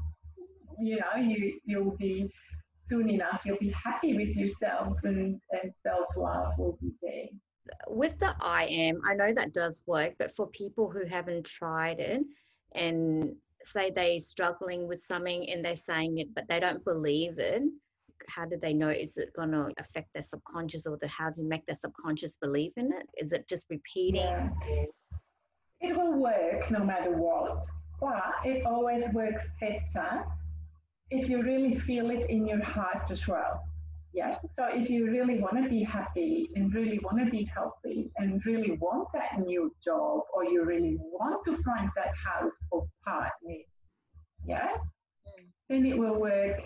[0.81, 2.31] you know you you'll be
[2.77, 7.29] soon enough you'll be happy with yourself and, and self love will be there.
[7.89, 12.01] With the I am, I know that does work, but for people who haven't tried
[12.01, 12.23] it
[12.75, 17.63] and say they're struggling with something and they're saying it, but they don't believe it,
[18.29, 18.89] how do they know?
[18.89, 22.37] Is it going to affect their subconscious or the how do you make their subconscious
[22.37, 23.07] believe in it?
[23.17, 24.23] Is it just repeating?
[24.23, 24.49] Yeah.
[25.81, 27.65] it will work no matter what
[28.01, 30.25] but it always works better
[31.11, 33.65] if you really feel it in your heart as well
[34.13, 38.11] yeah so if you really want to be happy and really want to be healthy
[38.17, 42.87] and really want that new job or you really want to find that house or
[43.05, 43.57] partner
[44.47, 45.45] yeah mm.
[45.69, 46.61] then it will work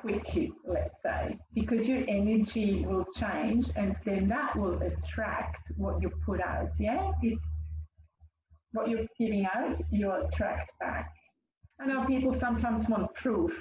[0.00, 6.10] quickly, let's say, because your energy will change and then that will attract what you
[6.24, 6.68] put out.
[6.78, 7.40] Yeah, it's
[8.72, 11.10] what you're giving out, you attract back.
[11.80, 13.52] I know people sometimes want proof.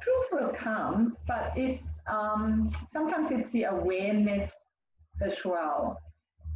[0.00, 4.52] Proof will come, but it's um, sometimes it's the awareness
[5.20, 5.98] as well.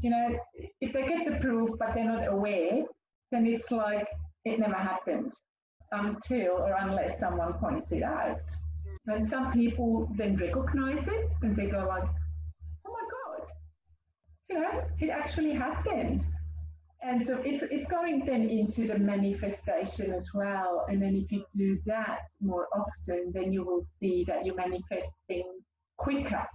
[0.02, 0.38] You know,
[0.80, 2.84] if they get the proof but they're not aware,
[3.30, 4.06] then it's like
[4.44, 5.32] it never happened
[5.92, 8.40] until or unless someone points it out.
[9.06, 12.04] And some people then recognize it and they go like,
[12.86, 13.46] oh my God,
[14.48, 16.26] you know, it actually happens.
[17.06, 20.86] And so it's, it's going then into the manifestation as well.
[20.88, 25.10] And then if you do that more often, then you will see that you manifest
[25.28, 25.62] things
[25.98, 26.46] quicker.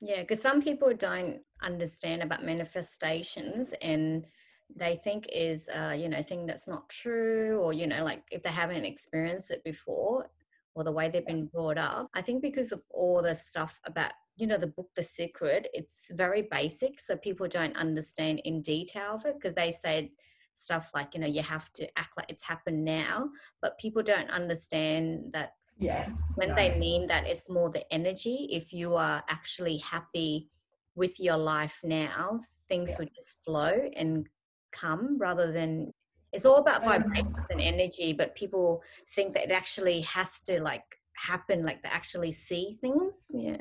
[0.00, 4.26] Yeah, because some people don't understand about manifestations and
[4.74, 8.42] they think is uh, you know thing that's not true or you know like if
[8.42, 10.30] they haven't experienced it before
[10.74, 12.08] or the way they've been brought up.
[12.14, 16.10] I think because of all the stuff about you know the book the secret it's
[16.12, 20.10] very basic so people don't understand in detail of it because they say
[20.54, 23.28] stuff like you know you have to act like it's happened now
[23.60, 26.54] but people don't understand that yeah when no.
[26.54, 30.48] they mean that it's more the energy if you are actually happy
[30.94, 32.96] with your life now things yeah.
[33.00, 34.26] would just flow and
[34.72, 35.92] come rather than
[36.32, 40.84] it's all about vibrations and energy but people think that it actually has to like
[41.14, 43.56] happen like they actually see things yeah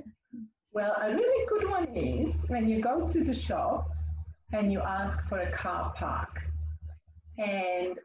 [0.73, 3.99] well a really good one is when you go to the shops
[4.53, 6.39] and you ask for a car park
[7.37, 7.97] and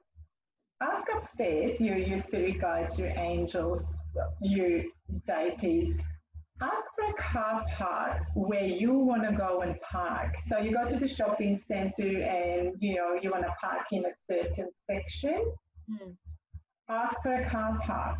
[0.80, 3.84] ask upstairs your, your spirit guides your angels
[4.40, 4.82] your
[5.26, 5.94] deities
[6.62, 10.34] ask for a car park where you want to go and park.
[10.46, 14.04] So you go to the shopping center and you know you want to park in
[14.04, 15.52] a certain section.
[15.90, 16.16] Mm.
[16.88, 18.18] Ask for a car park,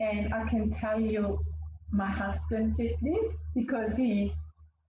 [0.00, 1.38] and I can tell you,
[1.92, 4.32] my husband did this because he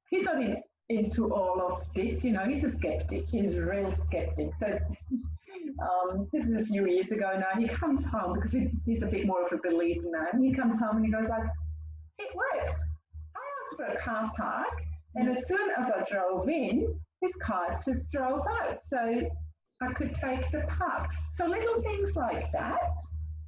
[0.10, 2.24] he's not in, into all of this.
[2.24, 3.28] You know, he's a skeptic.
[3.28, 4.56] He's a real skeptic.
[4.56, 4.80] So.
[5.82, 7.60] Um, this is a few years ago now.
[7.60, 10.40] He comes home because he, he's a bit more of a believer now.
[10.40, 11.46] He comes home and he goes like,
[12.20, 12.82] it worked.
[13.36, 14.84] I asked for a car park,
[15.16, 18.84] and as soon as I drove in, his car just drove out.
[18.84, 19.22] So
[19.82, 21.10] I could take the park.
[21.36, 22.96] So little things like that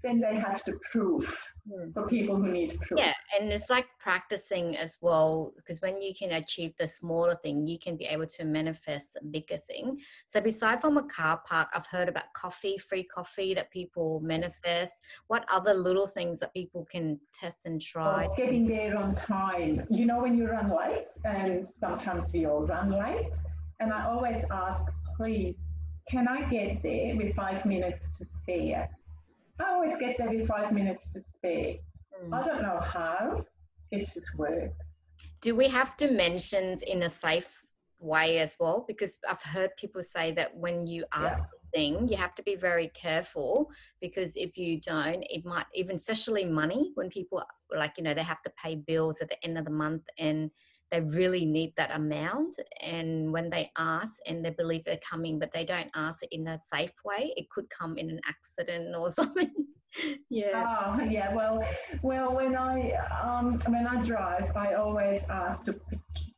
[0.05, 1.25] then they have to prove
[1.67, 1.91] mm.
[1.93, 2.99] for people who need proof.
[2.99, 7.67] Yeah, and it's like practicing as well because when you can achieve the smaller thing,
[7.67, 9.99] you can be able to manifest a bigger thing.
[10.29, 14.93] So beside from a car park, I've heard about coffee, free coffee that people manifest.
[15.27, 18.27] What other little things that people can test and try?
[18.27, 19.87] Well, getting there on time.
[19.89, 23.33] You know when you run late, and sometimes we all run late,
[23.79, 24.83] and I always ask,
[25.17, 25.57] please,
[26.07, 28.87] can I get there with five minutes to spare?
[29.59, 31.75] I always get there with five minutes to spare.
[32.23, 32.33] Mm.
[32.33, 33.45] I don't know how,
[33.91, 34.75] it just works.
[35.41, 37.63] Do we have dimensions in a safe
[37.99, 38.85] way as well?
[38.87, 41.69] Because I've heard people say that when you ask yeah.
[41.73, 43.69] thing, you have to be very careful
[44.01, 47.43] because if you don't, it might even especially money when people
[47.75, 50.51] like you know they have to pay bills at the end of the month and
[50.95, 55.51] they really need that amount and when they ask and they believe they're coming but
[55.51, 59.12] they don't ask it in a safe way it could come in an accident or
[59.19, 59.51] something.
[60.29, 60.95] Yeah.
[60.99, 61.63] Oh yeah well
[62.01, 62.91] well when i
[63.23, 65.75] um when i drive i always ask to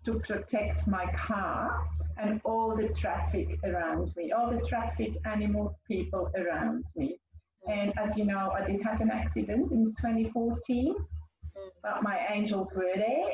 [0.06, 1.84] to protect my car
[2.18, 7.20] and all the traffic around me all the traffic animals people around me.
[7.68, 11.70] And as you know i did have an accident in 2014 mm.
[11.84, 13.28] but my angels were there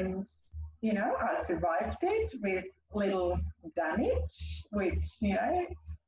[0.00, 0.26] and
[0.80, 2.64] you know, I survived it with
[2.94, 3.38] little
[3.76, 5.66] damage, which, you know,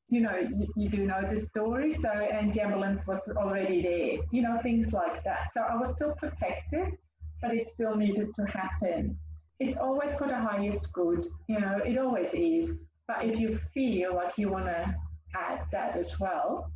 [0.08, 1.94] you know, you, you, do know the story.
[1.94, 5.52] So, and the ambulance was already there, you know, things like that.
[5.52, 6.96] So I was still protected,
[7.40, 9.16] but it still needed to happen.
[9.58, 12.74] It's always got the highest good, you know, it always is.
[13.06, 14.94] But if you feel like you want to
[15.34, 16.70] add that as well,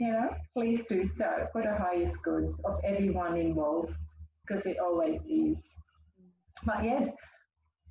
[0.00, 3.94] you know, please do so for the highest good of everyone involved,
[4.46, 5.62] because it always is.
[6.66, 7.08] But yes,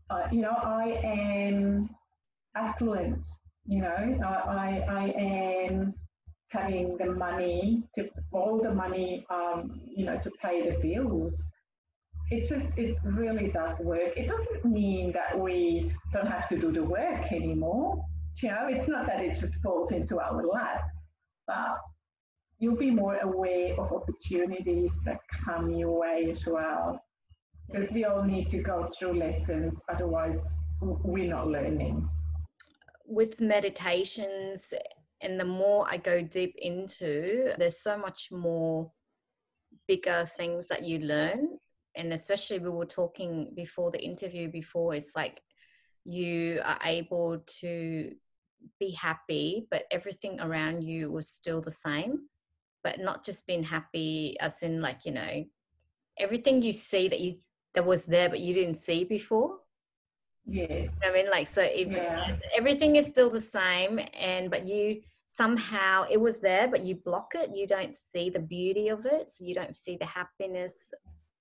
[0.10, 1.90] uh, you know, I am
[2.56, 3.26] affluent.
[3.66, 5.94] You know, I, I, I am
[6.50, 11.34] having the money to all the money, um, you know, to pay the bills.
[12.32, 14.12] It just it really does work.
[14.18, 18.04] It doesn't mean that we don't have to do the work anymore.
[18.42, 20.82] You know, it's not that it just falls into our lap,
[21.48, 21.78] but
[22.60, 27.00] you'll be more aware of opportunities that come your way as well.
[27.72, 30.40] Because we all need to go through lessons, otherwise,
[30.82, 32.08] we're not learning.
[33.06, 34.74] With meditations,
[35.22, 38.92] and the more I go deep into, there's so much more
[39.88, 41.58] bigger things that you learn.
[41.96, 45.42] And especially, we were talking before the interview, before it's like
[46.04, 48.12] you are able to
[48.80, 52.28] be happy, but everything around you was still the same
[52.86, 55.44] but not just being happy as in like you know
[56.20, 57.36] everything you see that you
[57.76, 59.58] that was there but you didn't see before?
[60.46, 60.70] Yes.
[60.70, 61.30] You know i mean?
[61.30, 62.36] Like so if, yeah.
[62.58, 65.02] everything is still the same and but you
[65.36, 67.52] somehow it was there but you block it.
[67.54, 69.32] You don't see the beauty of it.
[69.32, 70.76] So you don't see the happiness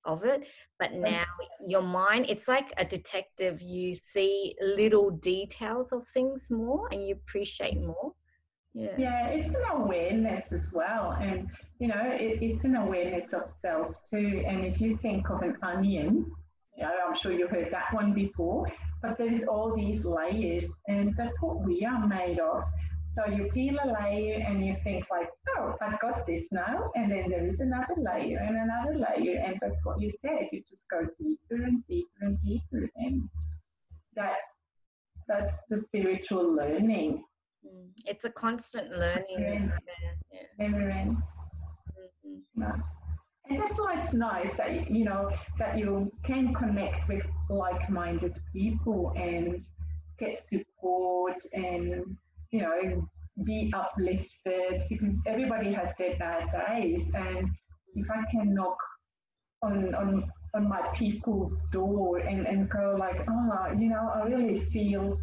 [0.04, 0.46] of it.
[0.78, 1.00] But mm.
[1.10, 1.24] now
[1.66, 3.62] your mind it's like a detective.
[3.62, 7.86] You see little details of things more and you appreciate mm.
[7.86, 8.12] more
[8.74, 8.94] yeah.
[8.98, 11.16] yeah, it's an awareness as well.
[11.20, 11.48] And,
[11.78, 14.44] you know, it, it's an awareness of self too.
[14.46, 16.30] And if you think of an onion,
[16.76, 18.70] you know, I'm sure you've heard that one before,
[19.00, 22.64] but there's all these layers, and that's what we are made of.
[23.12, 27.12] So you peel a layer and you think like, oh, I've got this now, and
[27.12, 30.48] then there is another layer and another layer, and that's what you said.
[30.50, 33.28] You just go deeper and deeper and deeper, and
[34.16, 34.52] that's
[35.28, 37.22] that's the spiritual learning.
[38.06, 39.72] It's a constant learning.
[40.30, 40.40] Yeah.
[40.60, 41.14] Mm-hmm.
[43.50, 49.12] And that's why it's nice that you know that you can connect with like-minded people
[49.16, 49.60] and
[50.18, 52.16] get support and
[52.50, 53.06] you know
[53.44, 57.48] be uplifted because everybody has their bad days and
[57.94, 58.78] if I can knock
[59.62, 64.60] on on on my people's door and, and go like, oh, you know, I really
[64.66, 65.18] feel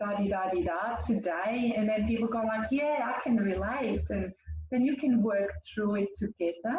[0.00, 4.08] da di da di da today, and then people go like, yeah, I can relate,
[4.10, 4.32] and
[4.70, 6.78] then you can work through it together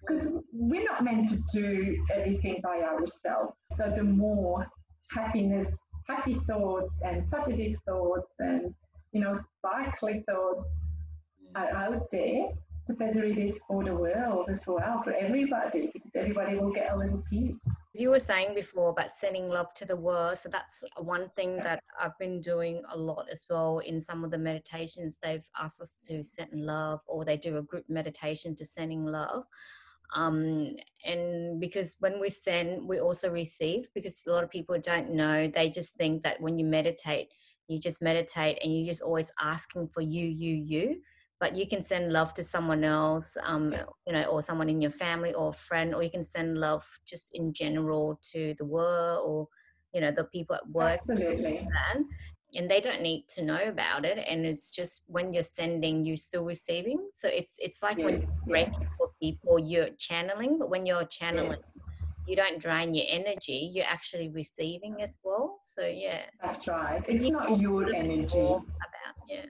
[0.00, 3.54] because we're not meant to do everything by ourselves.
[3.76, 4.66] So the more
[5.10, 5.72] happiness,
[6.08, 8.74] happy thoughts, and positive thoughts, and
[9.12, 10.68] you know, sparkly thoughts
[11.42, 11.60] mm.
[11.60, 12.48] are out there,
[12.88, 16.92] the better it is for the world as well, for everybody, because everybody will get
[16.92, 17.58] a little piece
[18.00, 21.80] you were saying before about sending love to the world so that's one thing that
[22.00, 25.18] i've been doing a lot as well in some of the meditations.
[25.22, 29.44] They've asked us to send love or they do a group meditation to sending love.
[30.14, 35.10] Um, and because when we send we also receive because a lot of people don't
[35.10, 35.48] know.
[35.48, 37.28] They just think that when you meditate
[37.68, 41.02] you just meditate and you're just always asking for you you you
[41.38, 43.74] but you can send love to someone else um,
[44.06, 46.86] you know or someone in your family or a friend or you can send love
[47.06, 49.48] just in general to the world or
[49.92, 51.66] you know the people at work absolutely.
[52.56, 56.16] and they don't need to know about it and it's just when you're sending you're
[56.16, 57.08] still receiving.
[57.12, 58.70] So it's it's like yes, when you're yeah.
[58.96, 61.84] for people you're channeling but when you're channeling yes.
[62.26, 65.60] you don't drain your energy you're actually receiving as well.
[65.64, 66.22] So yeah.
[66.42, 67.02] That's right.
[67.08, 68.38] It's not your energy.
[68.38, 69.46] about yeah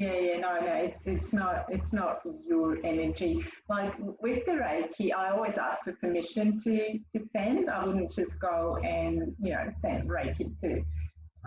[0.00, 3.44] yeah, yeah, no, no, it's it's not it's not your energy.
[3.68, 7.68] Like with the Reiki, I always ask for permission to to send.
[7.68, 10.82] I wouldn't just go and you know send Reiki to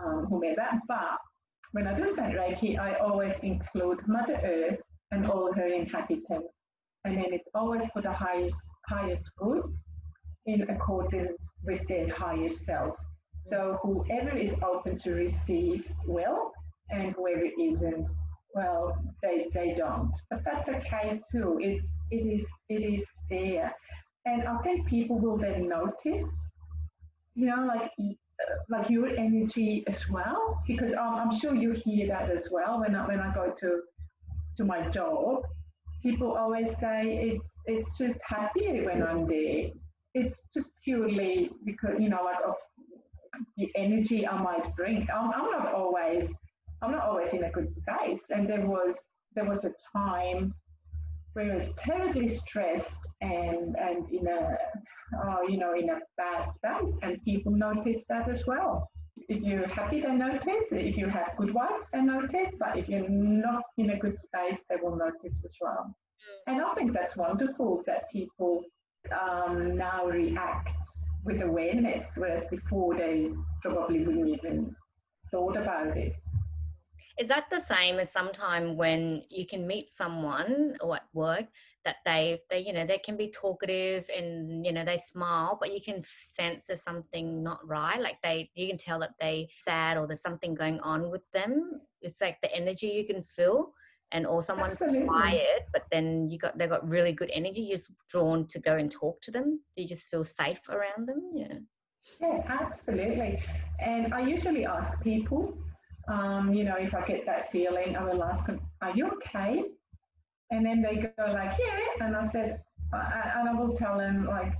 [0.04, 0.68] um, whomever.
[0.86, 1.18] But
[1.72, 4.78] when I do send Reiki, I always include Mother Earth
[5.10, 6.54] and all her inhabitants,
[7.04, 8.54] and then it's always for the highest
[8.88, 9.64] highest good,
[10.46, 12.94] in accordance with their highest self.
[13.50, 16.52] So whoever is open to receive will,
[16.92, 18.06] and whoever isn't
[18.54, 20.12] well, they, they don't.
[20.30, 21.58] But that's okay too.
[21.60, 23.74] It, it, is, it is there.
[24.26, 26.26] And I think people will then notice,
[27.34, 27.90] you know, like
[28.68, 32.94] like your energy as well, because um, I'm sure you hear that as well when
[32.94, 33.80] I, when I go to
[34.56, 35.42] to my job.
[36.02, 39.70] People always say it's it's just happier when I'm there.
[40.14, 42.54] It's just purely because you know like of
[43.56, 45.06] the energy I might bring.
[45.14, 46.30] I'm, I'm not always
[46.84, 48.22] I'm not always in a good space.
[48.30, 48.94] And there was
[49.34, 50.54] there was a time
[51.32, 54.56] where I was terribly stressed and and in a
[55.24, 58.88] oh, you know in a bad space, and people noticed that as well.
[59.28, 60.66] if you're happy, they notice.
[60.70, 62.54] If you have good vibes, they notice.
[62.58, 65.84] But if you're not in a good space, they will notice as well.
[65.86, 66.52] Mm.
[66.52, 68.62] And I think that's wonderful that people
[69.22, 70.86] um, now react
[71.24, 73.30] with awareness, whereas before they
[73.62, 74.74] probably wouldn't even
[75.30, 76.14] thought about it.
[77.18, 81.46] Is that the same as sometime when you can meet someone or at work
[81.84, 85.72] that they they you know they can be talkative and you know they smile but
[85.72, 88.00] you can sense there's something not right?
[88.00, 91.80] Like they you can tell that they sad or there's something going on with them?
[92.00, 93.72] It's like the energy you can feel
[94.12, 95.06] and or someone's Absolutely.
[95.06, 98.76] quiet but then you got they got really good energy you're just drawn to go
[98.76, 99.60] and talk to them?
[99.76, 101.30] You just feel safe around them?
[101.34, 101.58] Yeah.
[102.20, 103.40] Yeah absolutely.
[103.78, 105.56] And i usually ask people
[106.08, 109.64] um, you know if i get that feeling i will ask them are you okay?
[110.50, 112.60] And then they go like yeah and i said
[112.92, 114.52] I, and i will tell them like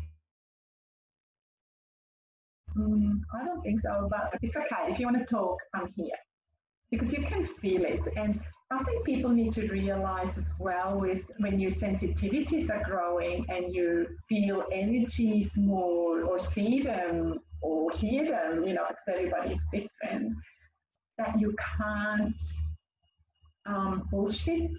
[2.76, 4.90] mm, i don't think so but it's okay.
[4.92, 6.16] If you want to talk i'm here.
[6.90, 8.06] Because you can feel it.
[8.16, 8.40] And
[8.70, 13.74] I think people need to realize as well with when your sensitivities are growing and
[13.74, 20.34] you feel energies more or see them or hear them, you know, because everybody's different,
[21.18, 22.40] that you can't
[23.66, 24.70] um, bullshit,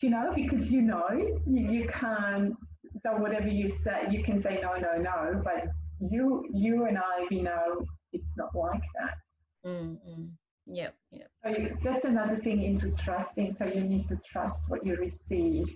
[0.00, 2.54] you know, because you know you, you can't.
[3.02, 5.68] So whatever you say, you can say no, no, no, but
[6.00, 9.68] you, you and I, we know it's not like that.
[9.68, 10.24] Mm-hmm.
[10.66, 11.30] Yep, yep.
[11.44, 13.54] So you, that's another thing into trusting.
[13.54, 15.68] So you need to trust what you receive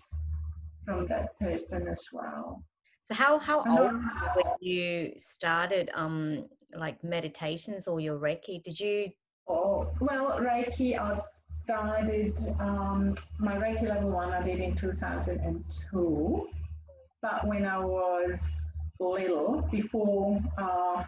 [0.85, 2.62] from that person as well.
[3.07, 3.93] So how how old
[4.35, 8.62] when you started um like meditations or your Reiki?
[8.62, 9.11] Did you?
[9.49, 11.20] Oh well, Reiki I
[11.64, 16.49] started um, my Reiki level one I did in two thousand and two,
[17.22, 18.38] but when I was
[19.01, 21.05] little, before uh,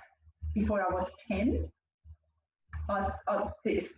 [0.54, 1.68] before I was ten,
[2.88, 3.48] I, I,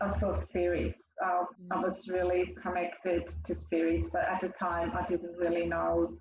[0.01, 1.05] I saw spirits.
[1.24, 1.82] Uh, I mm.
[1.82, 6.14] was really connected to spirits, but at the time I didn't really know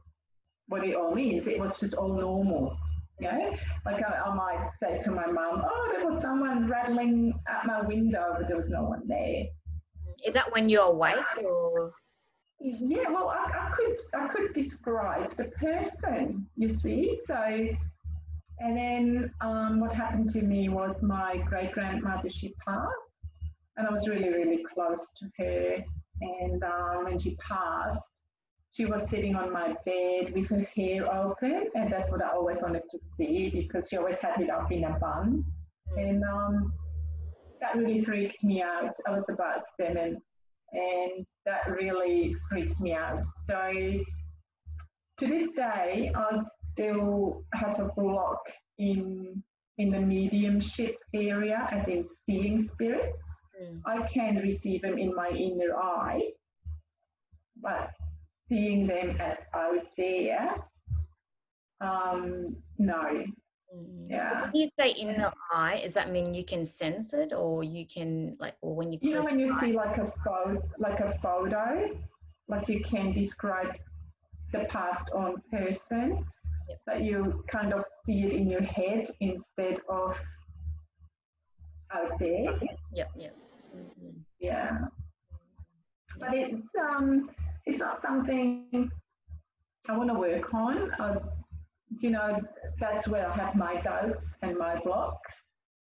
[0.67, 1.47] what it all means.
[1.47, 2.77] It was just all normal.
[3.19, 3.55] You know,
[3.85, 7.81] like I, I might say to my mum, "Oh, there was someone rattling at my
[7.81, 9.45] window, but there was no one there."
[10.25, 11.93] Is that when you're awake, or?
[12.59, 16.47] Yeah, well, I, I could I could describe the person.
[16.55, 17.67] You see, so
[18.59, 22.91] and then um, what happened to me was my great grandmother, she passed,
[23.77, 25.77] and I was really, really close to her.
[26.21, 28.01] And um, when she passed,
[28.71, 32.61] she was sitting on my bed with her hair open, and that's what I always
[32.61, 35.43] wanted to see because she always had it up in a bun.
[35.95, 36.73] And um,
[37.61, 38.93] that really freaked me out.
[39.07, 40.21] I was about seven,
[40.73, 43.25] and that really freaked me out.
[43.47, 43.71] So
[45.19, 46.39] to this day, I
[46.73, 48.41] still have a block
[48.77, 49.43] in
[49.79, 53.17] in the mediumship area, as in seeing spirits.
[53.61, 53.81] Mm.
[53.85, 56.21] I can receive them in my inner eye,
[57.61, 57.91] but
[58.49, 60.55] seeing them as out there,
[61.81, 63.25] um, no.
[63.75, 64.07] Mm.
[64.09, 64.29] Yeah.
[64.29, 67.63] So when you say in inner eye, does that mean you can sense it, or
[67.63, 69.59] you can like, or when you you know when you eye?
[69.59, 71.97] see like a photo, like a photo,
[72.47, 73.73] like you can describe
[74.53, 76.25] the past on person,
[76.69, 76.79] yep.
[76.85, 80.17] but you kind of see it in your head instead of
[81.93, 82.57] out there.
[82.93, 83.35] Yep, yep.
[83.75, 84.09] Mm-hmm.
[84.39, 84.77] Yeah.
[86.19, 87.29] But it's um
[87.67, 88.89] it's not something
[89.89, 90.91] I want to work on.
[90.93, 91.19] Uh,
[91.99, 92.39] you know,
[92.79, 95.35] that's where I have my doubts and my blocks.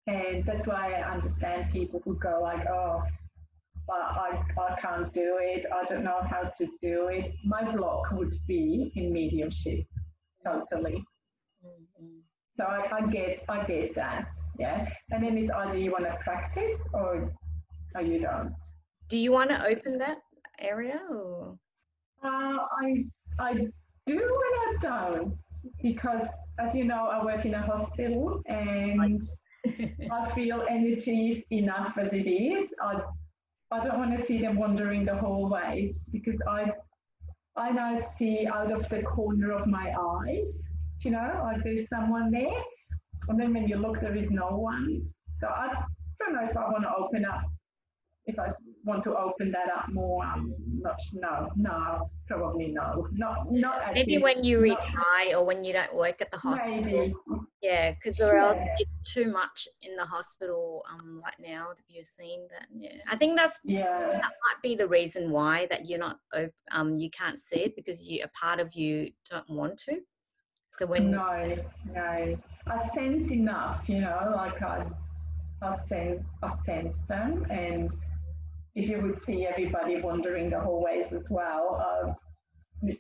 [0.07, 3.03] And that's why I understand people who go like, oh,
[3.87, 5.67] but I, I can't do it.
[5.73, 7.29] I don't know how to do it.
[7.45, 9.85] My block would be in mediumship,
[10.45, 11.05] totally.
[11.65, 12.19] Mm-hmm.
[12.57, 14.29] So I, I get I get that,
[14.59, 14.89] yeah.
[15.11, 17.33] And then it's either you want to practice or
[17.95, 18.55] or you don't.
[19.09, 20.19] Do you want to open that
[20.61, 21.59] area or?
[22.25, 23.05] Uh, I
[23.39, 23.55] I
[24.07, 25.37] do and I don't
[25.83, 26.27] because,
[26.59, 29.23] as you know, I work in a hospital and
[30.11, 32.73] I feel energies enough as it is.
[32.83, 33.01] I
[33.71, 36.73] I don't want to see them wandering the hallways because I
[37.57, 40.63] I now see out of the corner of my eyes,
[41.01, 42.63] you know, like there's someone there.
[43.29, 45.03] And then when you look, there is no one.
[45.41, 45.85] So I
[46.19, 47.43] don't know if I want to open up,
[48.27, 48.49] if I
[48.85, 50.25] want to open that up more.
[50.25, 53.09] Um, not, no, no, probably no.
[53.13, 56.81] Not, not Maybe when you retire or when you don't work at the hospital.
[56.81, 57.15] Maybe.
[57.63, 58.77] Yeah, because or else yeah.
[58.79, 61.69] it's too much in the hospital um, right now.
[61.69, 62.67] Have you seen that?
[62.77, 64.01] Yeah, I think that's yeah.
[64.13, 66.19] That might be the reason why that you're not
[66.73, 70.01] um you can't see it because you a part of you don't want to.
[70.79, 71.57] So when no,
[71.95, 73.89] no, I sense enough.
[73.89, 74.85] You know, like I
[75.63, 77.47] I sense, I sense them.
[77.49, 77.91] And
[78.75, 82.13] if you would see everybody wandering the hallways as well, uh,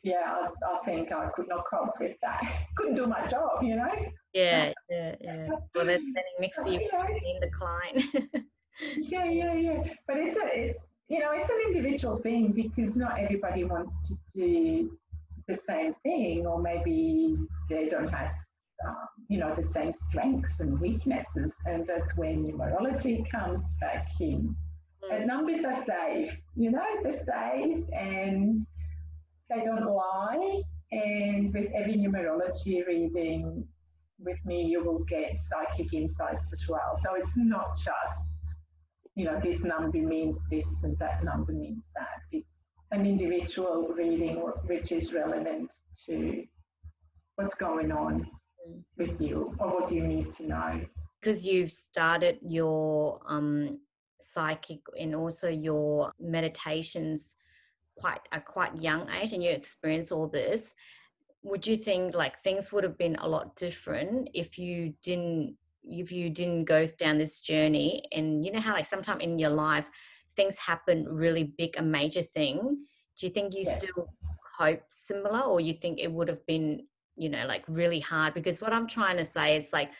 [0.02, 2.40] yeah, I, I, think I could not cope with that.
[2.76, 3.90] Couldn't do my job, you know.
[4.32, 5.48] Yeah, yeah, yeah.
[5.74, 8.24] Well, that's it makes you in decline.
[8.96, 9.82] yeah, yeah, yeah.
[10.06, 14.14] But it's a, it, you know, it's an individual thing because not everybody wants to
[14.34, 14.96] do
[15.46, 17.36] the same thing, or maybe
[17.68, 18.30] they don't have,
[18.86, 24.56] um, you know, the same strengths and weaknesses, and that's where numerology comes back in.
[25.10, 25.16] Mm.
[25.16, 28.56] And numbers are safe, you know, they're safe and
[29.50, 30.62] they don't lie.
[30.92, 33.66] And with every numerology reading
[34.18, 36.98] with me, you will get psychic insights as well.
[37.02, 38.28] So it's not just,
[39.14, 42.20] you know, this number means this and that number means that.
[42.32, 42.46] It's
[42.92, 44.36] an individual reading
[44.66, 45.72] which is relevant
[46.06, 46.44] to
[47.36, 48.26] what's going on
[48.96, 50.80] with you or what you need to know.
[51.20, 53.80] Because you've started your um,
[54.24, 57.36] psychic and also your meditations
[57.96, 60.74] quite a quite young age and you experience all this
[61.44, 66.10] would you think like things would have been a lot different if you didn't if
[66.10, 68.02] you didn't go down this journey?
[68.10, 69.84] And you know how like sometime in your life
[70.34, 72.78] things happen really big a major thing.
[73.16, 74.08] Do you think you still
[74.58, 78.32] hope similar or you think it would have been you know like really hard?
[78.32, 79.92] Because what i'm trying to say is like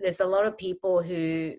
[0.00, 1.54] there's a lot of people who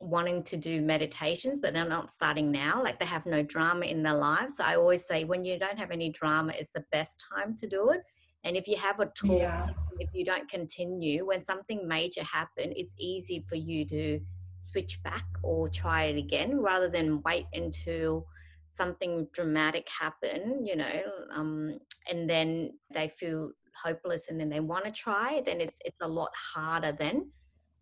[0.00, 4.02] wanting to do meditations but they're not starting now like they have no drama in
[4.02, 4.56] their lives.
[4.56, 7.66] So i always say when you don't have any drama is the best time to
[7.66, 8.00] do it.
[8.44, 9.68] And if you have a talk yeah.
[9.98, 14.20] if you don't continue when something major happen it's easy for you to
[14.60, 18.26] switch back or try it again rather than wait until
[18.72, 21.02] something dramatic happen you know
[21.34, 21.78] um,
[22.10, 23.50] and then they feel
[23.84, 27.30] hopeless and then they want to try then it's it's a lot harder then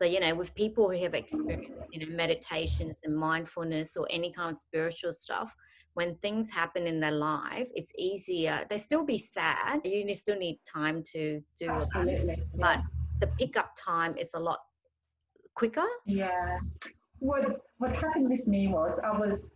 [0.01, 4.33] so, you know, with people who have experienced, you know, meditations and mindfulness or any
[4.33, 5.55] kind of spiritual stuff,
[5.95, 8.65] when things happen in their life, it's easier.
[8.71, 9.81] They still be sad.
[9.85, 12.35] You still need time to do Absolutely.
[12.35, 12.47] it.
[12.55, 12.79] But
[13.21, 14.61] the pickup time is a lot
[15.57, 15.87] quicker.
[16.07, 16.59] Yeah.
[17.19, 19.47] What what happened with me was I was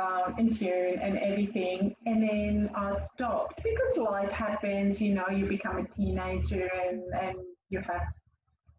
[0.00, 5.00] um, in tune and everything, and then I stopped because life happens.
[5.00, 7.36] You know, you become a teenager and and
[7.70, 8.02] you have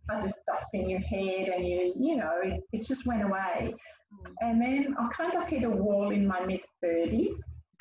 [0.10, 3.74] other stuff in your head and you, you know, it, it just went away.
[4.14, 4.34] Mm.
[4.42, 7.36] And then I kind of hit a wall in my mid 30s.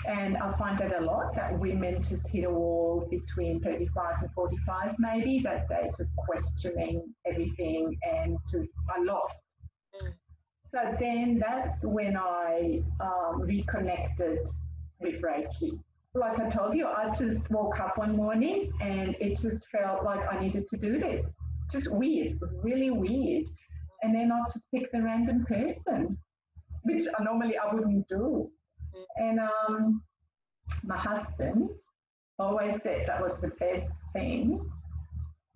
[0.08, 4.32] And I find that a lot that women just hit a wall between 35 and
[4.32, 9.38] 45, maybe, that they're just questioning everything and just are lost.
[10.02, 10.12] Mm.
[10.74, 14.38] So then that's when I um, reconnected
[15.00, 15.78] with Reiki.
[16.14, 20.20] Like I told you, I just woke up one morning and it just felt like
[20.30, 21.24] I needed to do this
[21.72, 23.46] just weird, really weird.
[24.02, 26.18] And then I just pick the random person,
[26.82, 28.50] which I normally I wouldn't do.
[29.16, 30.02] And um,
[30.84, 31.70] my husband
[32.38, 34.68] always said that was the best thing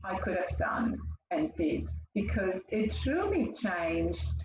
[0.05, 0.99] I could have done
[1.31, 4.45] and did because it truly changed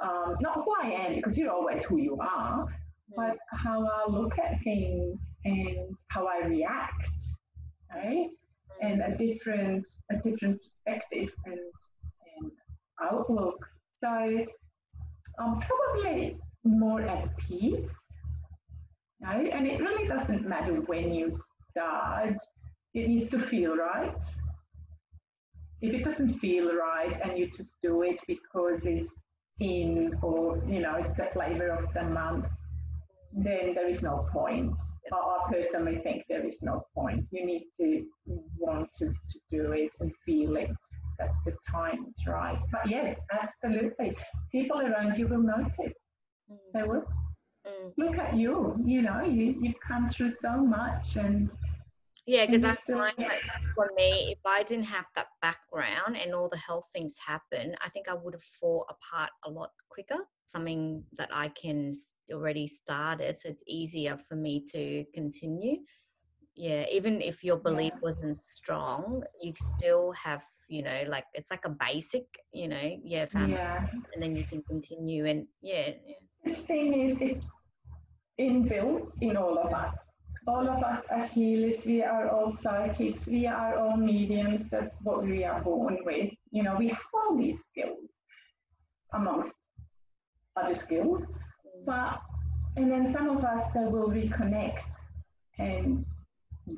[0.00, 2.66] um, not who I am, because you're always who you are,
[3.16, 7.08] but how I look at things and how I react.
[7.94, 8.28] Right?
[8.80, 11.58] And a different a different perspective and,
[12.36, 12.50] and
[13.02, 13.58] outlook.
[14.02, 14.08] So
[15.38, 17.88] I'm probably more at peace.
[19.20, 19.28] No?
[19.30, 21.32] And it really doesn't matter when you
[21.70, 22.36] start,
[22.94, 24.22] it needs to feel right.
[25.80, 29.12] If it doesn't feel right and you just do it because it's
[29.60, 32.46] in or you know it's the flavor of the month
[33.36, 34.74] then there is no point.
[35.12, 37.26] I personally think there is no point.
[37.30, 38.06] You need to
[38.58, 40.70] want to, to do it and feel it
[41.18, 42.58] that the time is right.
[42.70, 44.16] But yes, absolutely.
[44.52, 45.94] People around you will notice.
[46.50, 46.56] Mm.
[46.72, 47.04] They will.
[47.66, 47.92] Mm.
[47.96, 48.80] Look at you.
[48.84, 51.50] You know, you, you've come through so much and
[52.26, 53.40] yeah, because I find that
[53.74, 57.90] for me, if I didn't have that background and all the health things happen, I
[57.90, 60.26] think I would have fall apart a lot quicker.
[60.46, 61.94] Something that I can
[62.32, 65.78] already started, so it's easier for me to continue.
[66.54, 68.00] Yeah, even if your belief yeah.
[68.02, 73.26] wasn't strong, you still have, you know, like it's like a basic, you know, yeah,
[73.26, 73.86] family, yeah.
[74.12, 75.26] and then you can continue.
[75.26, 76.14] And yeah, yeah.
[76.44, 77.44] the thing is, it's
[78.38, 79.96] inbuilt in all of us
[80.46, 85.22] all of us are healers, we are all psychics, we are all mediums, that's what
[85.22, 86.30] we are born with.
[86.50, 88.12] You know, we have all these skills
[89.14, 89.54] amongst
[90.56, 91.26] other skills.
[91.84, 92.20] But
[92.76, 94.82] and then some of us that will reconnect
[95.58, 96.04] and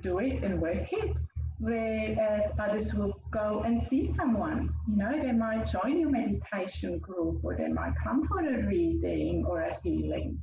[0.03, 1.19] do it and work it.
[1.59, 4.75] whereas others will go and see someone.
[4.89, 9.45] You know, they might join your meditation group or they might come for a reading
[9.47, 10.39] or a healing,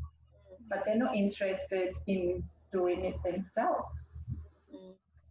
[0.69, 3.89] but they're not interested in doing it themselves.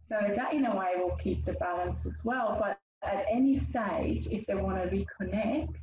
[0.09, 2.57] So that in a way will keep the balance as well.
[2.59, 5.75] But at any stage, if they want to reconnect,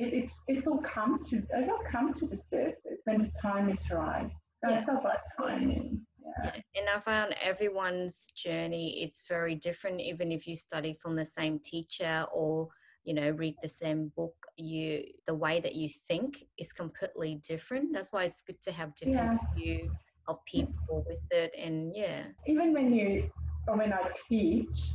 [0.00, 3.68] it, it, it will come to it will come to the surface when the time
[3.68, 4.30] is right.
[4.62, 4.98] That's yeah.
[4.98, 6.00] about timing.
[6.44, 6.52] Yeah.
[6.76, 11.58] And I found everyone's journey it's very different, even if you study from the same
[11.58, 12.68] teacher or
[13.04, 17.94] you know read the same book you the way that you think is completely different
[17.94, 19.62] that's why it's good to have different yeah.
[19.62, 19.90] view
[20.28, 23.30] of people with it and yeah even when you
[23.66, 24.90] when i teach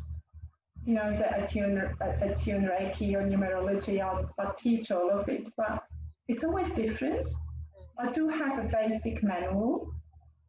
[0.86, 5.49] you know a tune a tune reiki or numerology I'll, I'll teach all of it
[5.57, 5.83] but
[6.27, 7.27] it's always different.
[7.99, 9.91] I do have a basic manual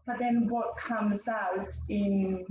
[0.07, 2.45] but then what comes out in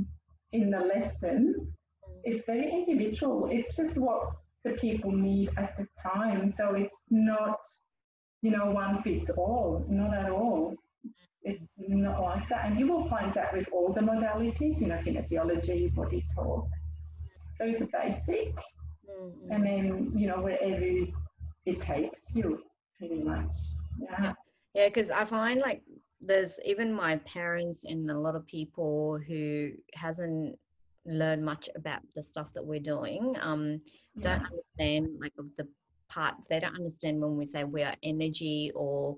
[0.51, 1.75] in the lessons
[2.23, 3.49] it's very individual.
[3.51, 4.31] It's just what
[4.63, 6.49] the people need at the time.
[6.49, 7.59] So it's not
[8.41, 10.73] you know one fits all not at all.
[11.43, 12.65] It's not like that.
[12.65, 16.67] And you will find that with all the modalities you know kinesiology body talk
[17.59, 18.55] those are basic.
[19.09, 19.51] Mm-hmm.
[19.51, 21.07] and then you know wherever
[21.65, 22.61] it takes you
[22.97, 23.51] pretty much
[23.99, 24.33] yeah.
[24.73, 24.87] Yeah.
[24.87, 25.83] Because i find like
[26.19, 30.57] there's even my parents and a lot of people who hasn't
[31.05, 33.79] learned much about the stuff that we're doing um
[34.19, 35.67] don't understand like the
[36.09, 39.15] part they don't understand when we say we are energy or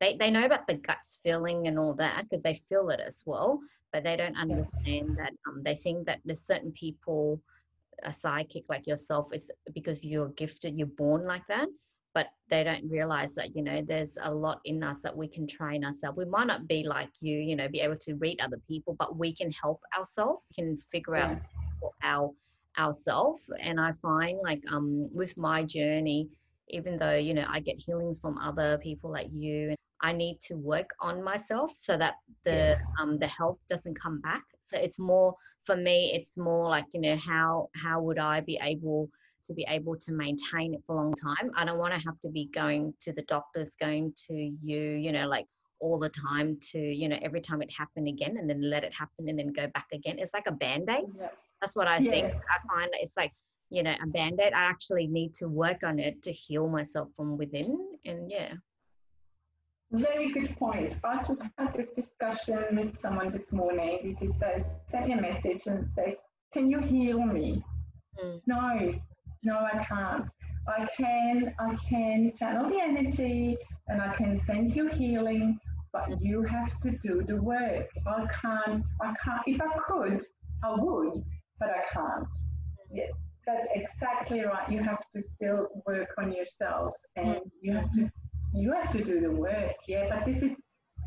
[0.00, 3.22] they, they know about the guts feeling and all that because they feel it as
[3.26, 3.60] well
[3.92, 7.40] but they don't understand that um, they think that there's certain people
[8.04, 11.68] a psychic like yourself is because you're gifted you're born like that
[12.14, 15.46] but they don't realize that you know there's a lot in us that we can
[15.46, 16.16] train ourselves.
[16.16, 19.16] We might not be like you you know be able to read other people but
[19.16, 21.38] we can help ourselves we can figure out
[22.02, 22.30] our
[22.78, 26.28] ourselves and i find like um with my journey
[26.68, 30.54] even though you know i get healings from other people like you i need to
[30.54, 32.74] work on myself so that the yeah.
[33.00, 34.44] um the health doesn't come back.
[34.64, 35.34] So it's more
[35.66, 39.10] for me it's more like you know how how would i be able
[39.46, 41.50] to be able to maintain it for a long time.
[41.54, 45.12] I don't want to have to be going to the doctors, going to you, you
[45.12, 45.46] know, like
[45.80, 48.92] all the time to, you know, every time it happened again and then let it
[48.92, 50.18] happen and then go back again.
[50.18, 51.04] It's like a band aid.
[51.18, 51.28] Yeah.
[51.60, 52.12] That's what I yes.
[52.12, 52.34] think.
[52.34, 53.32] I find it's like,
[53.70, 54.52] you know, a band aid.
[54.52, 57.78] I actually need to work on it to heal myself from within.
[58.04, 58.54] And yeah.
[59.96, 60.94] Very good point.
[61.04, 65.66] I just had this discussion with someone this morning because they sent me a message
[65.66, 66.16] and said,
[66.52, 67.64] Can you heal me?
[68.22, 68.42] Mm.
[68.46, 68.94] No,
[69.44, 70.30] no, I can't.
[70.68, 73.56] I can, I can channel the energy
[73.88, 75.58] and I can send you healing,
[75.94, 76.18] but mm.
[76.20, 77.88] you have to do the work.
[78.06, 80.20] I can't, I can't, if I could,
[80.62, 81.24] I would,
[81.58, 82.28] but I can't.
[82.28, 82.92] Mm.
[82.92, 83.04] Yeah,
[83.46, 84.70] that's exactly right.
[84.70, 87.50] You have to still work on yourself and mm.
[87.62, 88.15] you have to, mm-hmm.
[88.56, 89.76] You have to do the work.
[89.86, 90.52] Yeah, but this is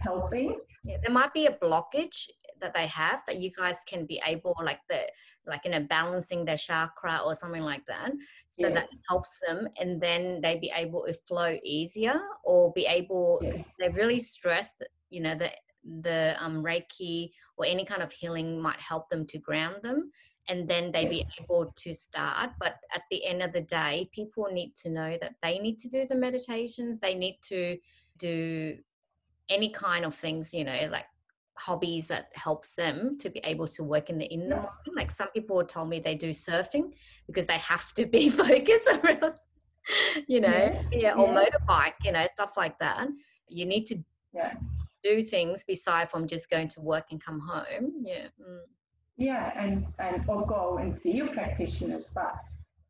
[0.02, 0.58] helping.
[0.84, 2.30] Yeah, there might be a blockage
[2.62, 5.02] that they have that you guys can be able like the
[5.45, 8.12] like you know balancing their chakra or something like that
[8.52, 8.74] so yes.
[8.74, 13.64] that helps them and then they be able to flow easier or be able yes.
[13.80, 15.50] they're really stressed you know the
[16.02, 20.12] the um reiki or any kind of healing might help them to ground them
[20.50, 24.47] and then they be able to start but at the end of the day people
[24.52, 27.78] need to know that they need to do the meditations they need to
[28.18, 28.78] do
[29.50, 31.06] any kind of things you know like
[31.60, 34.72] hobbies that helps them to be able to work in the in the morning.
[34.95, 36.93] Like some people told me they do surfing
[37.28, 39.39] because they have to be focused or else,
[40.28, 41.45] you know, yeah, yeah or yeah.
[41.45, 43.08] motorbike, you know, stuff like that.
[43.47, 43.97] You need to
[44.34, 44.54] yeah.
[45.04, 48.04] do things beside from just going to work and come home.
[48.04, 48.28] Yeah.
[48.41, 48.62] Mm.
[49.20, 52.34] Yeah, and and or go and see your practitioners, but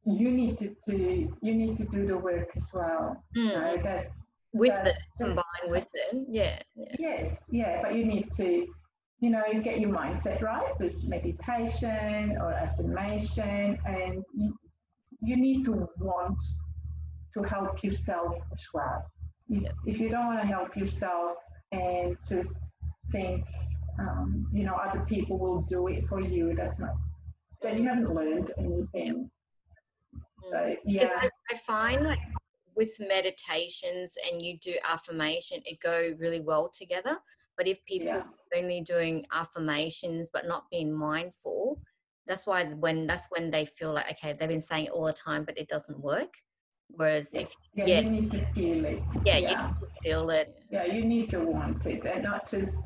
[0.05, 3.21] you need to do you need to do the work as well.
[3.35, 3.43] Mm.
[3.43, 4.13] You know, that's
[4.53, 8.67] with it combined with it yeah, yeah, yes yeah but you need to
[9.19, 14.57] you know get your mindset right with meditation or affirmation and you,
[15.21, 16.41] you need to want
[17.33, 19.05] to help yourself as well
[19.49, 21.37] if, if you don't want to help yourself
[21.71, 22.55] and just
[23.11, 23.45] think
[23.99, 26.95] um, you know other people will do it for you that's not
[27.61, 29.29] then you haven't learned anything
[30.49, 32.19] so yeah I, find like
[32.79, 37.17] with meditations and you do affirmation, it go really well together.
[37.57, 38.19] But if people yeah.
[38.19, 38.25] are
[38.55, 41.81] only doing affirmations but not being mindful,
[42.25, 45.13] that's why when that's when they feel like okay, they've been saying it all the
[45.13, 46.33] time, but it doesn't work.
[46.91, 49.03] Whereas if yeah, yeah, you need to feel it.
[49.25, 50.55] Yeah, yeah, you need to feel it.
[50.71, 52.77] Yeah, you need to want it and not just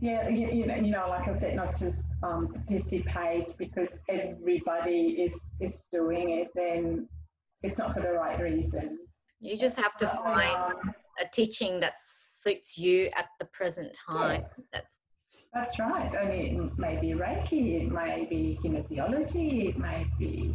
[0.00, 5.16] Yeah, you, you, know, you know, like I said, not just um, participate because everybody
[5.18, 6.48] is is doing it.
[6.54, 7.08] Then
[7.62, 9.00] it's not for the right reasons.
[9.40, 14.42] You just have to find um, a teaching that suits you at the present time.
[14.42, 14.50] Yes.
[14.72, 15.00] That's
[15.54, 16.14] that's right.
[16.14, 20.54] I mean, it may be Reiki, it may be kinesiology, it may be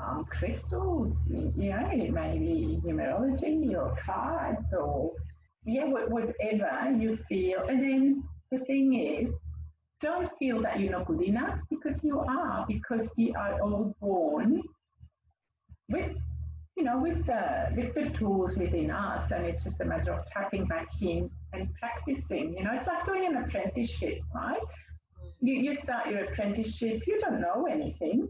[0.00, 5.12] um, crystals, you know, it may be numerology or cards or
[5.64, 7.66] yeah, whatever you feel.
[7.68, 9.34] And then the thing is,
[10.00, 14.62] don't feel that you're not good enough because you are, because you are all born
[15.88, 16.16] with
[16.76, 20.26] you know, with the with the tools within us, and it's just a matter of
[20.26, 22.54] tapping back in and practicing.
[22.56, 24.60] You know, it's like doing an apprenticeship, right?
[25.40, 28.28] You you start your apprenticeship, you don't know anything,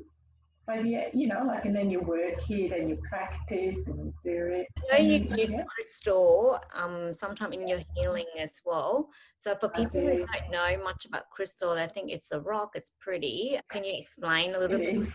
[0.66, 4.14] but yeah, you know, like, and then you work it and you practice and you
[4.24, 4.66] do it.
[4.92, 5.64] I know you use yeah.
[5.64, 9.08] crystal um, sometime in your healing as well.
[9.36, 10.06] So for people do.
[10.06, 13.58] who don't know much about crystal, they think it's a rock, it's pretty.
[13.70, 15.02] Can you explain a little it bit?
[15.02, 15.08] Is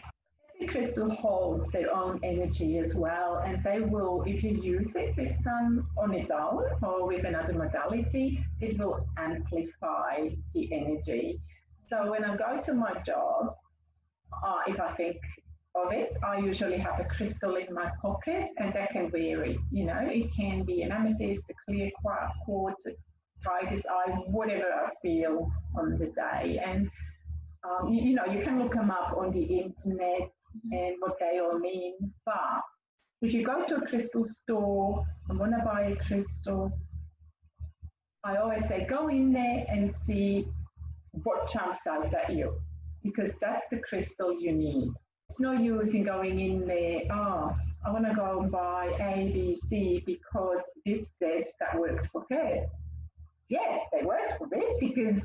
[0.69, 5.35] crystal holds their own energy as well, and they will, if you use it with
[5.43, 11.39] some on its own or with another modality, it will amplify the energy.
[11.89, 13.55] So when I go to my job,
[14.45, 15.17] uh, if I think
[15.75, 19.57] of it, I usually have a crystal in my pocket, and that can vary.
[19.71, 21.89] You know, it can be an amethyst, a clear
[22.45, 22.91] quartz, a
[23.43, 26.89] tiger's eye, whatever I feel on the day, and
[27.63, 30.31] um, you, you, know, you can look them up on the internet
[30.71, 31.95] and what they all mean.
[32.25, 32.61] But
[33.21, 36.71] if you go to a crystal store and want to buy a crystal,
[38.23, 40.47] I always say go in there and see
[41.23, 42.59] what jumps out at you
[43.03, 44.91] because that's the crystal you need.
[45.31, 47.55] It's no use in going in there, oh,
[47.85, 52.25] I want to go and buy A, B, C because it said that worked for
[52.29, 52.65] her.
[53.47, 55.23] Yeah, they worked for me because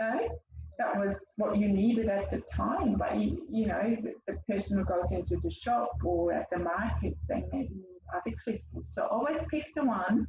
[0.00, 0.18] uh,
[0.80, 2.96] that was what you needed at the time.
[2.98, 6.58] But you, you know, the, the, person who goes into the shop or at the
[6.58, 8.90] market saying maybe other crystals.
[8.92, 10.26] So always pick the one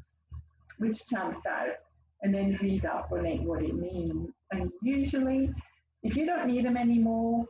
[0.77, 1.73] which jumps out
[2.21, 4.29] and then read up on it what it means.
[4.51, 5.49] And usually,
[6.03, 7.47] if you don't need them anymore,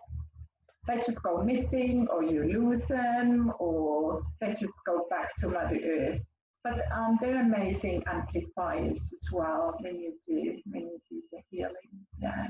[0.87, 5.79] they just go missing or you lose them or they just go back to Mother
[5.83, 6.21] Earth.
[6.63, 11.73] But um, they're amazing amplifiers as well when you do when you do the healing.
[12.19, 12.47] Yeah.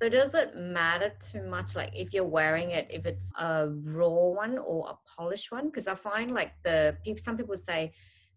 [0.00, 4.08] So does it matter too much, like if you're wearing it, if it's a raw
[4.08, 5.66] one or a polished one?
[5.66, 7.92] Because I find like the people, some people say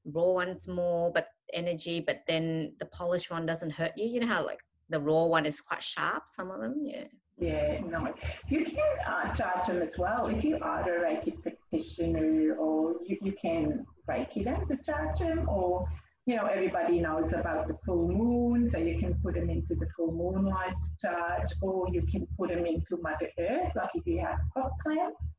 [0.05, 4.05] raw one's more, but energy, but then the polished one doesn't hurt you.
[4.07, 6.24] You know how like the raw one is quite sharp.
[6.36, 7.05] Some of them, yeah.
[7.41, 8.13] Yeah, no.
[8.49, 8.77] You can
[9.07, 13.83] uh, charge them as well if you are a Reiki practitioner, or you, you can
[14.07, 15.87] Reiki them to charge them, or
[16.27, 19.87] you know, everybody knows about the full moon, so you can put them into the
[19.97, 24.37] full moonlight charge, or you can put them into Mother Earth, like if you have
[24.53, 25.33] pot plants.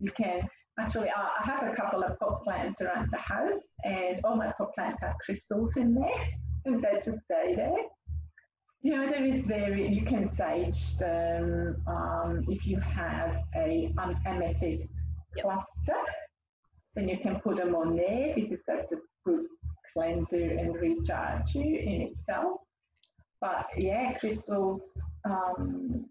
[0.00, 0.48] You can
[0.80, 4.74] actually, I have a couple of pot plants around the house, and all my pot
[4.74, 6.28] plants have crystals in there,
[6.64, 7.76] and they just stay there.
[8.82, 14.16] You know, there is very, you can sage them um, if you have a um,
[14.26, 14.88] amethyst
[15.36, 15.44] yep.
[15.44, 16.02] cluster,
[16.94, 19.46] then you can put them on there because that's a good
[19.92, 22.60] cleanser and recharge you in itself.
[23.40, 24.82] But yeah, crystals,
[25.24, 26.06] um,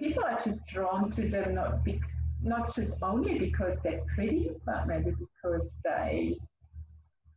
[0.00, 2.00] people are just drawn to them not be,
[2.42, 6.38] not just only because they're pretty, but maybe because they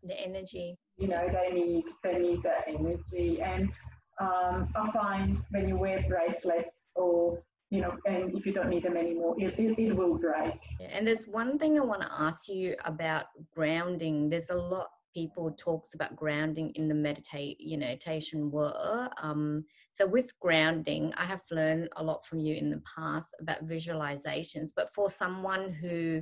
[0.04, 0.78] the energy.
[0.98, 3.72] You know, they need they need that energy, and
[4.22, 7.42] um, I find when you wear bracelets or
[7.72, 10.60] you know, and if you don't need them anymore, it, it, it will break.
[10.86, 14.30] And there's one thing I want to ask you about grounding.
[14.30, 19.66] There's a lot people talks about grounding in the meditate you know meditation world um,
[19.92, 24.70] so with grounding i have learned a lot from you in the past about visualizations
[24.76, 26.22] but for someone who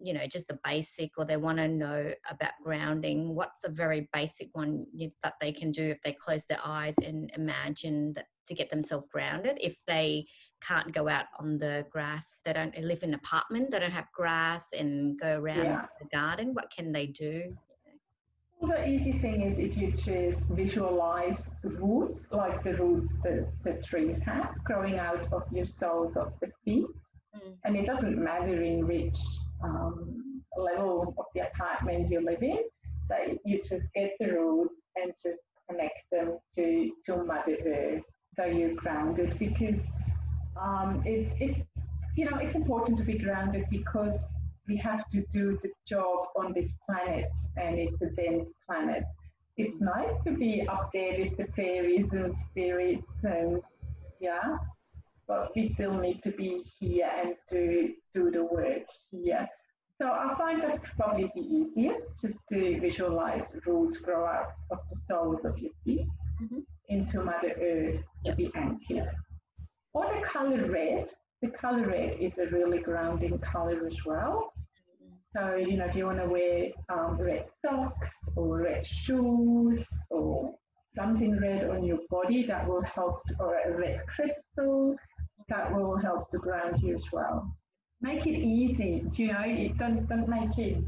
[0.00, 4.08] you know just the basic or they want to know about grounding what's a very
[4.12, 4.86] basic one
[5.22, 9.06] that they can do if they close their eyes and imagine that to get themselves
[9.12, 10.26] grounded if they
[10.62, 14.10] can't go out on the grass they don't live in an apartment they don't have
[14.12, 15.86] grass and go around yeah.
[16.00, 17.56] the garden what can they do
[18.60, 23.82] well, the easy thing is if you just visualize roots, like the roots that the
[23.82, 26.84] trees have growing out of your soles of the feet.
[27.34, 27.54] Mm.
[27.64, 29.16] And it doesn't matter in which
[29.62, 32.58] um, level of the apartment you live in,
[33.08, 38.02] that you just get the roots and just connect them to, to Mother Earth.
[38.36, 39.80] So you're grounded because
[40.60, 41.60] um, it's, it's,
[42.16, 44.18] you know, it's important to be grounded because
[44.68, 49.02] we have to do the job on this planet, and it's a dense planet.
[49.56, 53.62] it's nice to be up there with the fairies and spirits and
[54.20, 54.56] yeah
[55.30, 59.46] but we still need to be here and do do the work here
[60.00, 64.96] so I find that's probably the easiest, just to visualize roots grow out of the
[65.06, 66.06] soles of your feet
[66.42, 66.60] mm-hmm.
[66.88, 68.34] into Mother Earth yep.
[68.34, 69.10] to be anchored.
[69.92, 71.12] Or the color red.
[71.42, 74.54] The color red is a really grounding color as well.
[75.36, 80.54] So, you know, if you want to wear um, red socks or red shoes or
[80.96, 84.96] something red on your body that will help, or a red crystal
[85.50, 87.54] that will help to ground you as well
[88.00, 89.04] make it easy.
[89.14, 90.82] You know, you don't don't make it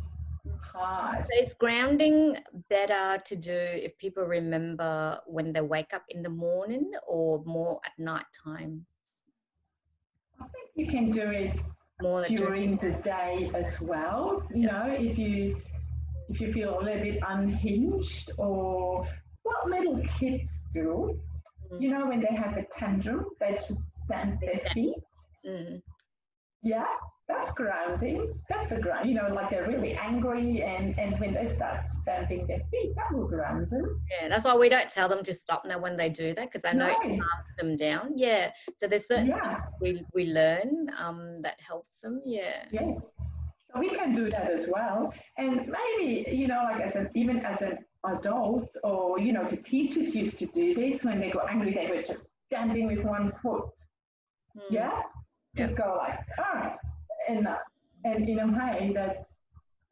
[0.60, 1.26] hard.
[1.30, 2.36] So is grounding
[2.68, 7.80] better to do if people remember when they wake up in the morning or more
[7.84, 8.86] at night time?
[10.40, 11.58] I think you can do it
[12.00, 14.42] more during the day as well.
[14.54, 15.60] You know, if you
[16.28, 19.06] if you feel a little bit unhinged or
[19.42, 21.20] what little kids do.
[21.78, 24.96] You know, when they have a tantrum, they just stamp their feet.
[25.46, 25.82] Mm
[26.62, 26.86] yeah,
[27.28, 28.32] that's grounding.
[28.48, 32.46] That's a ground, you know, like they're really angry and, and when they start stamping
[32.46, 34.00] their feet, that will ground them.
[34.10, 36.64] Yeah, that's why we don't tell them to stop now when they do that because
[36.64, 36.92] I know no.
[36.92, 38.12] it calms them down.
[38.16, 38.50] Yeah.
[38.76, 39.62] So there's certain yeah.
[39.80, 42.22] we, we learn um, that helps them.
[42.24, 42.64] Yeah.
[42.70, 43.00] Yes.
[43.72, 45.12] So we can do that as well.
[45.38, 49.56] And maybe, you know, like as an, even as an adult or, you know, the
[49.56, 53.32] teachers used to do this when they got angry, they were just stamping with one
[53.42, 53.70] foot.
[54.56, 54.70] Mm.
[54.70, 55.02] Yeah?
[55.56, 56.76] Just go like ah.
[57.28, 57.46] And
[58.04, 59.26] and in a way that's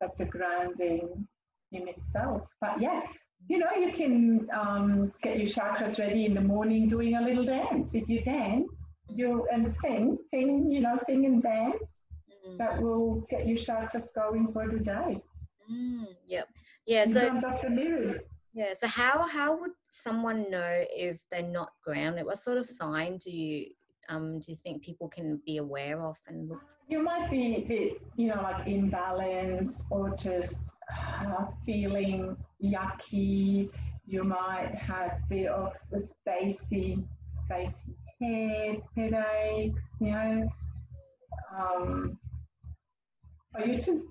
[0.00, 1.26] that's a grounding
[1.72, 2.42] in itself.
[2.60, 3.02] But yeah
[3.48, 7.44] you know you can um, get your chakras ready in the morning doing a little
[7.44, 7.90] dance.
[7.94, 8.76] If you dance
[9.08, 11.96] you and sing sing you know sing and dance.
[12.46, 12.56] Mm.
[12.56, 15.22] that will get your chakras going for the day.
[15.70, 16.48] Mm, yep
[16.86, 17.40] yeah so
[18.54, 23.16] yeah so how how would someone know if they're not grounded what sort of sign
[23.18, 23.66] do you
[24.10, 26.60] um, do you think people can be aware of and look?
[26.88, 30.56] You might be a bit, you know, like imbalance or just
[30.98, 33.70] uh, feeling yucky.
[34.06, 37.04] You might have a bit of a spacey,
[37.48, 40.48] spacey head, headaches, you know.
[41.56, 42.18] Um,
[43.54, 44.04] or you just,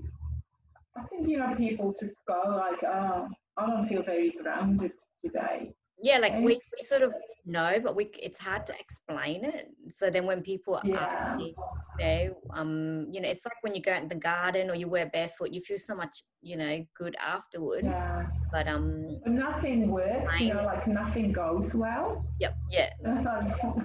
[0.99, 3.27] I think, you know, people just go like, oh,
[3.57, 4.91] I don't feel very grounded
[5.23, 5.73] today.
[6.01, 7.13] Yeah like we, we sort of
[7.45, 9.67] know but we it's hard to explain it.
[9.93, 10.95] So then when people yeah.
[10.95, 11.53] ask you
[11.99, 14.87] know um you know it's like when you go out in the garden or you
[14.87, 17.83] wear barefoot you feel so much you know good afterward.
[17.83, 18.27] Yeah.
[18.49, 22.25] But um nothing works you know like nothing goes well.
[22.39, 22.89] Yep yeah.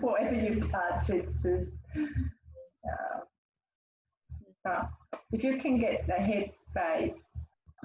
[0.01, 1.79] Whatever you touch it's just
[4.67, 4.85] uh,
[5.35, 7.19] if you can get the headspace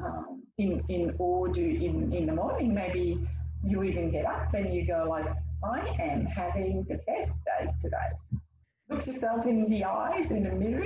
[0.03, 3.27] um, in in order in in the morning maybe
[3.63, 5.25] you even get up and you go like,
[5.63, 8.41] I am having the best day today.
[8.89, 10.85] Look yourself in the eyes in the mirror,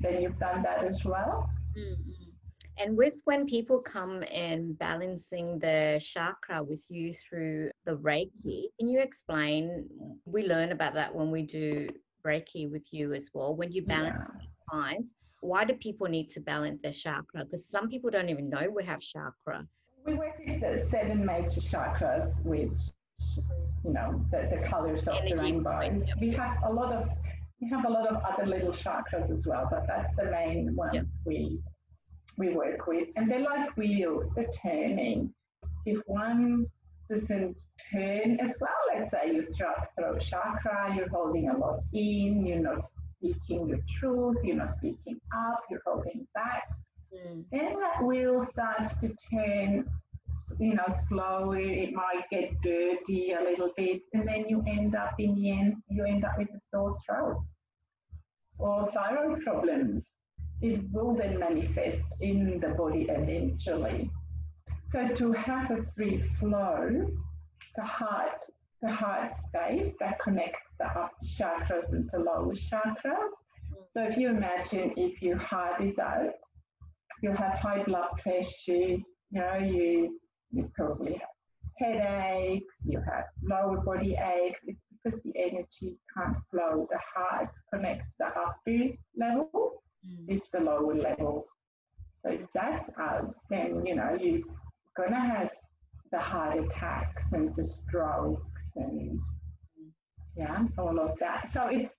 [0.00, 1.48] then you've done that as well.
[1.78, 2.24] Mm-hmm.
[2.78, 8.88] And with when people come and balancing the chakra with you through the Reiki, can
[8.88, 9.86] you explain?
[10.24, 11.88] We learn about that when we do
[12.26, 13.54] Reiki with you as well.
[13.54, 14.16] When you balance
[14.72, 14.80] yeah.
[15.40, 17.44] Why do people need to balance their chakra?
[17.44, 19.66] Because some people don't even know we have chakra.
[20.06, 22.78] We work with the seven major chakras, which
[23.84, 25.98] you know the, the colors of the rainbow.
[26.20, 27.10] We have a lot of
[27.60, 31.18] we have a lot of other little chakras as well, but that's the main ones
[31.24, 31.58] we
[32.36, 33.08] we work with.
[33.16, 35.32] And they're like wheels, they're turning.
[35.86, 36.66] If one
[37.10, 37.60] doesn't
[37.92, 42.60] turn as well, let's say you throat, throat chakra, you're holding a lot in, you're
[42.60, 42.84] not
[43.20, 46.64] speaking your truth, you're not speaking up, you're holding back
[47.14, 47.44] Mm.
[47.50, 49.88] Then that wheel starts to turn,
[50.58, 51.82] you know, slowly.
[51.82, 55.76] It might get dirty a little bit, and then you end up in the end,
[55.88, 57.42] you end up with a sore throat
[58.58, 60.04] or thyroid problems.
[60.62, 64.10] It will then manifest in the body eventually.
[64.90, 67.06] So to have a free flow,
[67.76, 68.44] the heart,
[68.82, 73.30] the heart space that connects the upper chakras into lower chakras.
[73.94, 76.30] So if you imagine if your heart is out,
[77.22, 80.18] you'll have high blood pressure, you know, you,
[80.50, 81.28] you probably have
[81.78, 84.60] headaches, you have lower body aches.
[84.66, 86.86] It's because the energy can't flow.
[86.90, 90.28] The heart connects the upper level mm.
[90.28, 91.46] with the lower level.
[92.22, 94.42] So if that's out, then, you know, you're
[94.96, 95.50] going to have
[96.12, 99.20] the heart attacks and the strokes and,
[100.36, 101.50] yeah, all of that.
[101.52, 101.90] So it's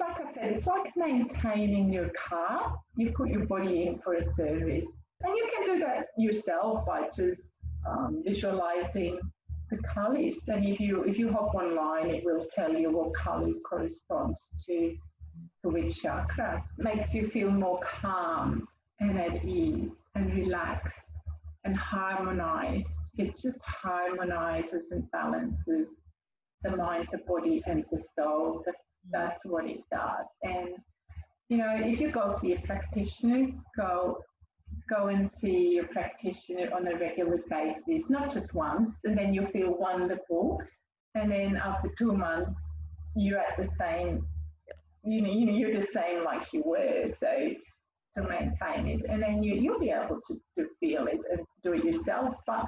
[0.00, 2.78] like I said, it's like maintaining your car.
[2.96, 4.84] You put your body in for a service.
[5.22, 7.50] And you can do that yourself by just
[7.88, 9.18] um, visualizing
[9.70, 10.36] the colors.
[10.48, 14.96] And if you if you hop online, it will tell you what color corresponds to,
[15.62, 16.62] to which chakra.
[16.78, 18.68] Makes you feel more calm
[19.00, 21.00] and at ease and relaxed
[21.64, 22.86] and harmonized.
[23.18, 25.88] It just harmonizes and balances
[26.68, 28.62] the mind, the body, and the soul.
[28.64, 29.10] That's mm.
[29.12, 30.26] that's what it does.
[30.42, 30.76] And
[31.48, 34.18] you know, if you go see a practitioner, go
[34.90, 39.46] go and see your practitioner on a regular basis, not just once, and then you
[39.52, 40.60] feel wonderful.
[41.14, 42.60] And then after two months,
[43.14, 44.26] you're at the same,
[45.04, 47.08] you know, you're the same like you were.
[47.18, 47.50] So
[48.16, 51.74] to maintain it, and then you, you'll be able to, to feel it and do
[51.74, 52.34] it yourself.
[52.46, 52.66] But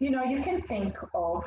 [0.00, 1.42] you know, you can think of,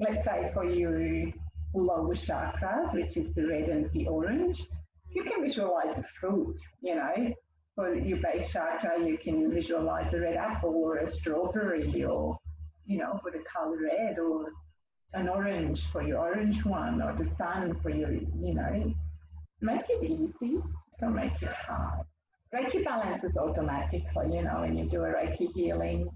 [0.00, 1.30] let's say, for your
[1.74, 4.62] lower chakras, which is the red and the orange,
[5.10, 7.34] you can visualize a fruit, you know,
[7.74, 12.36] for your base chakra, you can visualize a red apple or a strawberry or,
[12.86, 14.52] you know, for the color red or
[15.14, 18.94] an orange for your orange one or the sun for your, you know,
[19.60, 20.58] make it easy.
[21.00, 22.04] Don't make it hard.
[22.54, 26.08] Reiki balances automatically, you know, when you do a Reiki healing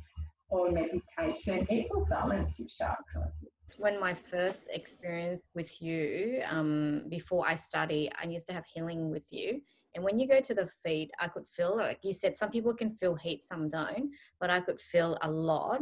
[0.50, 3.44] or meditation, it will balance your chakras.
[3.76, 9.10] When my first experience with you, um, before I study, I used to have healing
[9.10, 9.60] with you
[9.94, 12.74] and when you go to the feet, I could feel, like you said, some people
[12.74, 14.10] can feel heat, some don't,
[14.40, 15.80] but I could feel a lot.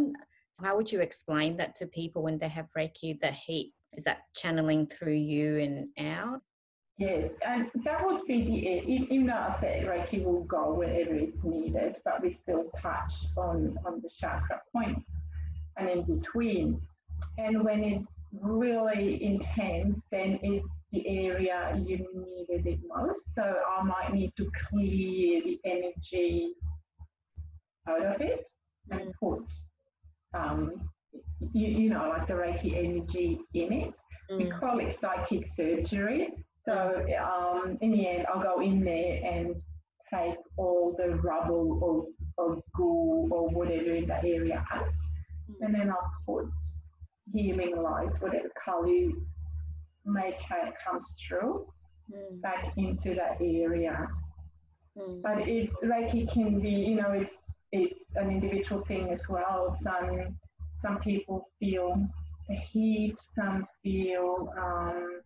[0.63, 3.75] How would you explain that to people when they have Reiki, the heat?
[3.93, 6.41] Is that channeling through you and out?
[6.99, 11.45] Yes, and that would be the, even though I say Reiki will go wherever it's
[11.45, 15.13] needed, but we still touch on, on the chakra points
[15.77, 16.81] and in between.
[17.39, 18.07] And when it's
[18.41, 23.35] really intense, then it's the area you needed it most.
[23.35, 26.55] So I might need to clear the energy
[27.89, 28.49] out of it
[28.91, 29.45] and put,
[30.35, 30.89] um,
[31.53, 33.95] you, you know, like the Reiki energy in it.
[34.31, 34.39] Mm.
[34.39, 36.33] We call it psychic surgery.
[36.65, 39.55] So um, in the end, I'll go in there and
[40.13, 44.89] take all the rubble or, or goo or whatever in that area out.
[45.51, 45.55] Mm.
[45.67, 46.51] And then I'll put
[47.33, 49.11] healing light, whatever color
[50.05, 51.67] make it comes through
[52.13, 52.41] mm.
[52.41, 54.09] back into that area.
[54.97, 55.23] Mm.
[55.23, 57.37] But it's Reiki can be, you know, it's
[57.73, 59.77] it's an individual thing as well.
[59.83, 60.37] Some
[60.81, 62.07] some people feel
[62.49, 65.21] the heat, some feel um,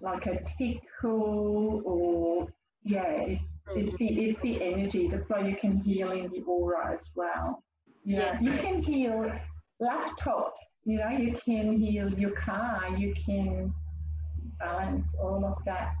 [0.00, 2.48] like a tickle, or
[2.82, 3.86] yeah, it's, mm.
[3.86, 5.08] it's the it's the energy.
[5.08, 7.62] That's why you can heal in the aura as well.
[8.04, 8.40] Yeah, yeah.
[8.40, 9.32] you can heal
[9.80, 13.74] laptops you know, you can heal your car, you can
[14.60, 15.94] balance all of that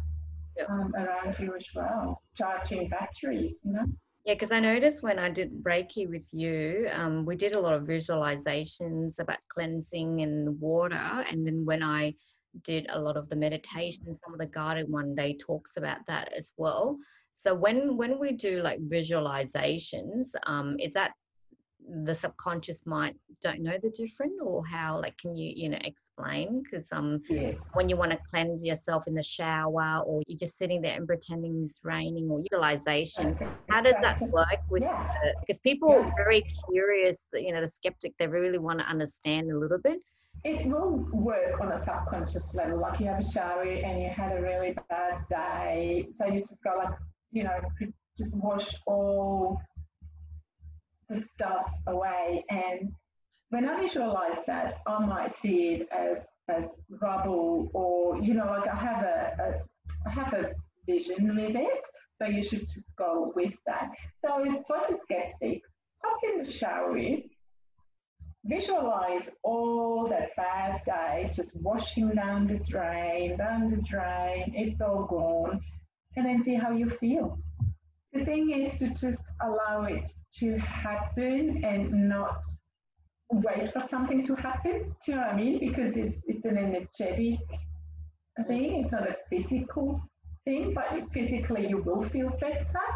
[0.56, 0.70] yep.
[0.70, 3.84] um, around you as well, charging batteries, you know.
[4.24, 7.74] Yeah, because I noticed when I did Reiki with you, um, we did a lot
[7.74, 11.24] of visualizations about cleansing and water.
[11.30, 12.14] And then when I
[12.62, 16.32] did a lot of the meditation, some of the guided one day talks about that
[16.32, 16.96] as well.
[17.34, 21.12] So when when we do like visualizations, um, is that
[22.04, 26.62] the subconscious mind don't know the difference or how like can you you know explain
[26.62, 27.58] because um yes.
[27.74, 31.06] when you want to cleanse yourself in the shower or you're just sitting there and
[31.06, 33.46] pretending it's raining or utilization okay.
[33.68, 35.12] how does that work with yeah.
[35.40, 35.98] because people yeah.
[35.98, 39.98] are very curious you know the skeptic they really want to understand a little bit
[40.44, 44.36] it will work on a subconscious level like you have a shower and you had
[44.36, 46.94] a really bad day so you just go like
[47.32, 47.58] you know
[48.18, 49.60] just wash all
[51.08, 52.44] the stuff away.
[52.50, 52.92] And
[53.50, 56.66] when I visualize that, I might see it as as
[57.00, 60.52] rubble or you know, like I have a, a I have a
[60.86, 61.84] vision with it.
[62.20, 63.90] So you should just go with that.
[64.24, 65.68] So for the skeptics,
[66.02, 66.98] hop in the shower,
[68.44, 75.04] visualize all that bad day just washing down the drain, down the drain, it's all
[75.04, 75.60] gone,
[76.16, 77.38] and then see how you feel.
[78.16, 82.42] The thing is to just allow it to happen and not
[83.30, 84.94] wait for something to happen.
[85.04, 85.58] Do you know what I mean?
[85.58, 87.40] Because it's it's an energetic
[88.46, 88.80] thing.
[88.80, 90.00] It's not a physical
[90.46, 92.86] thing, but physically you will feel better.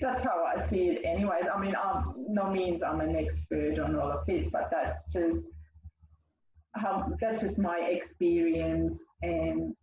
[0.00, 1.44] That's how I see it, anyways.
[1.54, 5.44] I mean, I'm, no means I'm an expert on all of this, but that's just
[6.76, 9.76] how that's just my experience and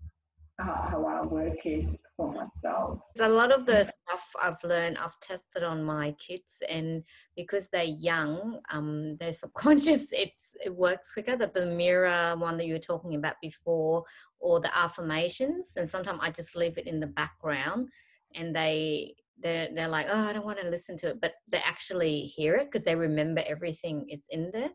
[0.57, 2.99] how, how I work it for myself.
[3.19, 7.03] A lot of the stuff I've learned, I've tested on my kids, and
[7.35, 11.35] because they're young, um, their subconscious it's it works quicker.
[11.35, 14.03] That the mirror one that you were talking about before,
[14.39, 17.89] or the affirmations, and sometimes I just leave it in the background,
[18.35, 21.59] and they they're they're like, oh, I don't want to listen to it, but they
[21.59, 24.71] actually hear it because they remember everything it's in there.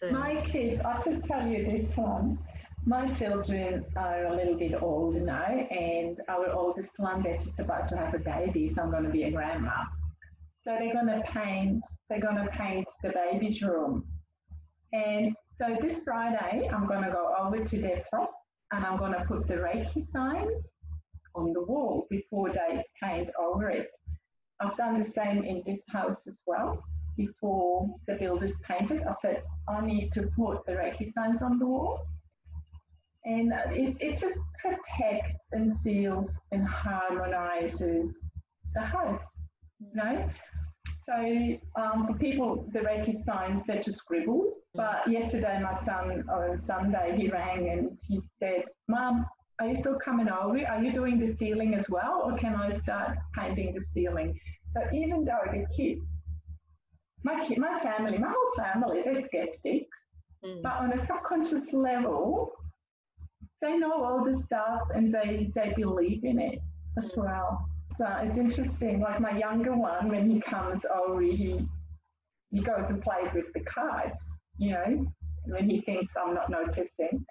[0.00, 0.10] So.
[0.10, 2.38] My kids, I'll just tell you this one.
[2.86, 6.90] My children are a little bit older now, and our oldest
[7.22, 9.84] they're just about to have a baby, so I'm going to be a grandma.
[10.60, 11.82] So they're going to paint.
[12.10, 14.04] They're going to paint the baby's room,
[14.92, 18.28] and so this Friday, I'm going to go over to their place,
[18.72, 20.62] and I'm going to put the Reiki signs
[21.34, 23.88] on the wall before they paint over it.
[24.60, 26.84] I've done the same in this house as well.
[27.16, 31.66] Before the builders painted, I said, I need to put the Reiki signs on the
[31.66, 32.06] wall.
[33.24, 38.14] And it, it just protects and seals and harmonizes
[38.74, 39.24] the house,
[39.80, 40.28] you know?
[41.06, 44.54] So um, for people, the Reiki signs, they're just scribbles.
[44.74, 49.26] But yesterday, my son, on Sunday, he rang and he said, "Mom,
[49.60, 50.66] are you still coming over?
[50.66, 54.38] Are you doing the ceiling as well, or can I start painting the ceiling?
[54.72, 56.06] So even though the kids,
[57.22, 59.98] my kid, my family, my whole family, they're skeptics,
[60.44, 60.62] mm.
[60.62, 62.52] but on a subconscious level,
[63.64, 66.60] they know all the stuff and they they believe in it
[66.98, 67.24] as mm.
[67.24, 67.68] well.
[67.96, 69.00] So it's interesting.
[69.00, 71.66] Like my younger one, when he comes over, he
[72.50, 74.24] he goes and plays with the cards,
[74.58, 75.06] you know,
[75.46, 77.24] when he thinks I'm not noticing.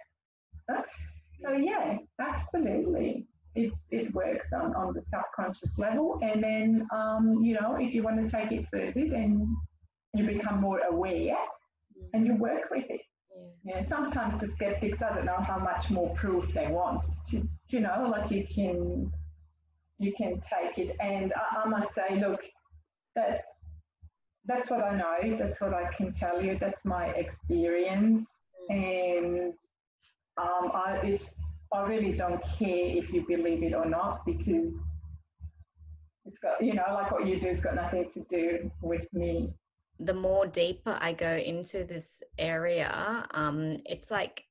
[0.69, 3.27] So yeah, absolutely.
[3.55, 6.19] It's, it works on, on the subconscious level.
[6.23, 9.55] And then, um, you know, if you want to take it further, then
[10.15, 11.37] you become more aware
[12.13, 13.01] and you work with it.
[13.63, 13.87] Yeah.
[13.87, 17.05] Sometimes the skeptics, I don't know how much more proof they want.
[17.29, 19.11] To, you know, like you can,
[19.99, 20.95] you can take it.
[20.99, 22.41] And I, I must say, look,
[23.15, 23.47] that's
[24.45, 25.37] that's what I know.
[25.37, 26.57] That's what I can tell you.
[26.59, 28.27] That's my experience.
[28.69, 28.75] Mm.
[28.75, 29.53] And
[30.37, 31.31] um, I, it's,
[31.71, 34.73] I really don't care if you believe it or not because
[36.25, 39.53] it's got, you know, like what you do has got nothing to do with me.
[40.05, 44.43] The more deeper I go into this area, um, it's like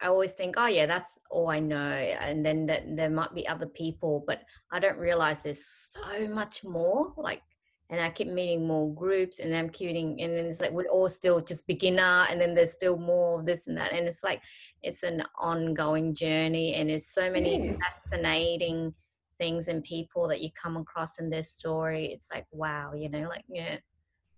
[0.00, 3.48] I always think, oh yeah, that's all I know, and then that there might be
[3.48, 7.14] other people, but I don't realize there's so much more.
[7.16, 7.42] Like
[7.90, 11.08] and I keep meeting more groups and I'm keeping and then it's like we're all
[11.08, 14.42] still just beginner and then there's still more of this and that and it's like
[14.82, 17.74] it's an ongoing journey and there's so many
[18.10, 18.92] fascinating
[19.38, 23.28] things and people that you come across in this story it's like wow you know
[23.28, 23.76] like yeah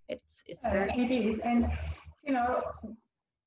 [0.09, 1.67] it's it's very it is and
[2.25, 2.63] you know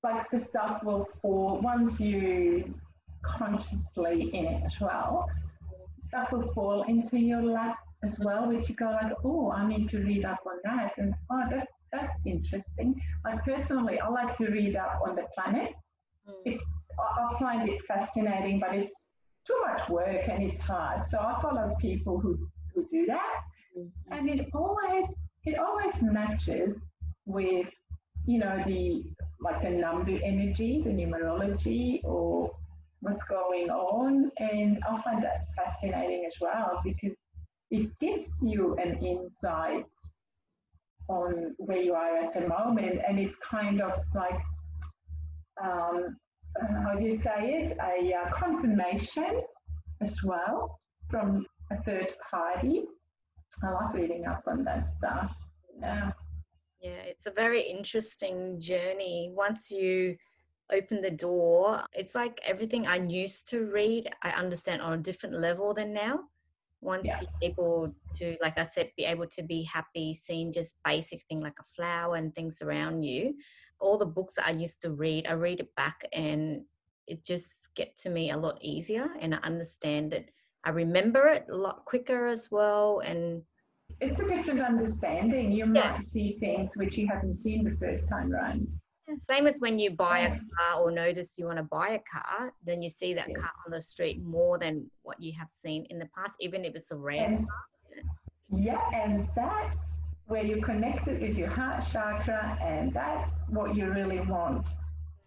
[0.03, 2.73] like the stuff will fall once you
[3.23, 5.27] consciously in it as well
[6.11, 9.89] stuff will fall into your lap as well, which you go like, oh, I need
[9.89, 12.99] to read up on that, and oh, that that's interesting.
[13.25, 15.75] Like personally, I like to read up on the planets.
[16.27, 16.33] Mm.
[16.45, 16.65] It's
[16.99, 18.93] I find it fascinating, but it's
[19.45, 21.07] too much work and it's hard.
[21.07, 22.37] So I follow people who
[22.73, 23.37] who do that,
[23.77, 24.13] mm-hmm.
[24.13, 25.07] and it always
[25.45, 26.79] it always matches
[27.25, 27.67] with
[28.25, 29.03] you know the
[29.39, 32.51] like the number energy, the numerology, or
[32.99, 37.17] what's going on, and I find that fascinating as well because
[37.71, 39.85] it gives you an insight
[41.07, 42.99] on where you are at the moment.
[43.07, 44.39] And it's kind of like
[45.63, 46.17] um,
[46.83, 47.77] how do you say it?
[47.81, 49.41] A uh, confirmation
[50.01, 52.83] as well from a third party
[53.63, 55.31] i like reading up on that stuff.
[55.79, 56.11] Yeah.
[56.81, 59.31] Yeah it's a very interesting journey.
[59.33, 60.17] Once you
[60.71, 65.39] open the door it's like everything i used to read i understand on a different
[65.39, 66.21] level than now.
[66.79, 67.19] Once yeah.
[67.19, 71.41] you're able to like i said be able to be happy seeing just basic thing
[71.41, 73.35] like a flower and things around you.
[73.79, 76.61] All the books that i used to read i read it back and
[77.07, 80.31] it just get to me a lot easier and i understand it.
[80.63, 83.43] I remember it a lot quicker as well and
[83.99, 88.33] it's a different understanding you might see things which you haven't seen the first time
[88.33, 88.69] around
[89.29, 92.53] same as when you buy a car or notice you want to buy a car,
[92.65, 95.99] then you see that car on the street more than what you have seen in
[95.99, 97.57] the past, even if it's a rare and, car.
[98.57, 99.77] Yeah, and that's
[100.27, 104.67] where you connect it with your heart chakra, and that's what you really want.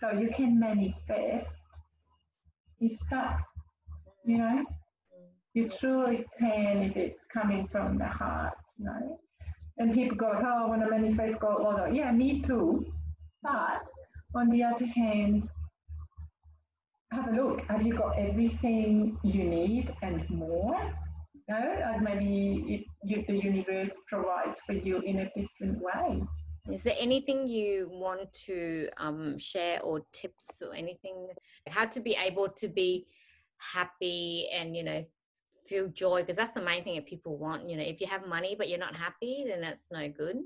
[0.00, 1.50] So you can manifest
[2.78, 3.40] your stuff,
[4.24, 4.64] you know?
[5.54, 9.20] You truly can if it's coming from the heart, know?
[9.78, 11.92] And people go, oh, I want to manifest gold lotto.
[11.92, 12.84] Yeah, me too.
[13.42, 13.82] But
[14.34, 15.48] on the other hand,
[17.12, 17.60] have a look.
[17.68, 20.92] Have you got everything you need and more?
[21.48, 26.22] No, maybe it, you, the universe provides for you in a different way.
[26.72, 31.28] Is there anything you want to um, share or tips or anything?
[31.68, 33.06] How to be able to be
[33.58, 35.04] happy and, you know,
[35.66, 38.26] feel joy because that's the main thing that people want you know if you have
[38.26, 40.36] money but you're not happy then that's no good.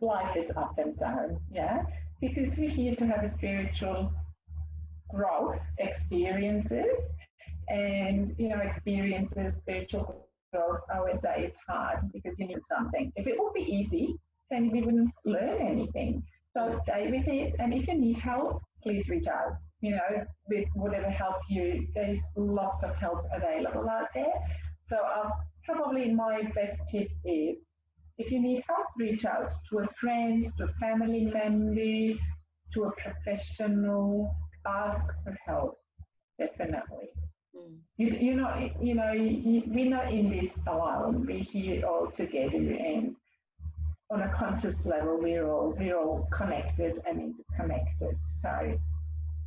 [0.00, 1.82] Life is up and down yeah?
[2.20, 4.12] Because we're here to have a spiritual
[5.10, 6.98] growth experiences
[7.68, 13.12] and you know experiences spiritual growth i always say it's hard because you need something.
[13.16, 14.16] If it would be easy
[14.50, 16.22] then we wouldn't learn anything.
[16.56, 20.66] So stay with it and if you need help please reach out you know with
[20.74, 24.32] whatever help you there's lots of help available out there
[24.88, 25.30] so um,
[25.64, 27.56] probably my best tip is
[28.18, 32.18] if you need help reach out to a friend to a family member
[32.72, 34.34] to a professional
[34.66, 35.78] ask for help
[36.38, 37.08] definitely
[37.56, 37.76] mm.
[37.96, 42.56] you, you know you know you, we're not in this alone we're here all together
[42.56, 43.14] and
[44.10, 48.78] on a conscious level we're all we're all connected and interconnected so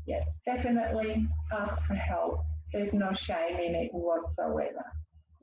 [0.06, 4.86] yeah definitely ask for help there's no shame in it whatsoever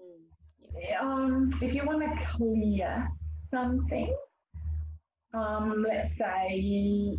[0.01, 1.03] mm.
[1.03, 3.09] um, if you want to clear
[3.51, 4.15] something
[5.35, 7.19] um, let's say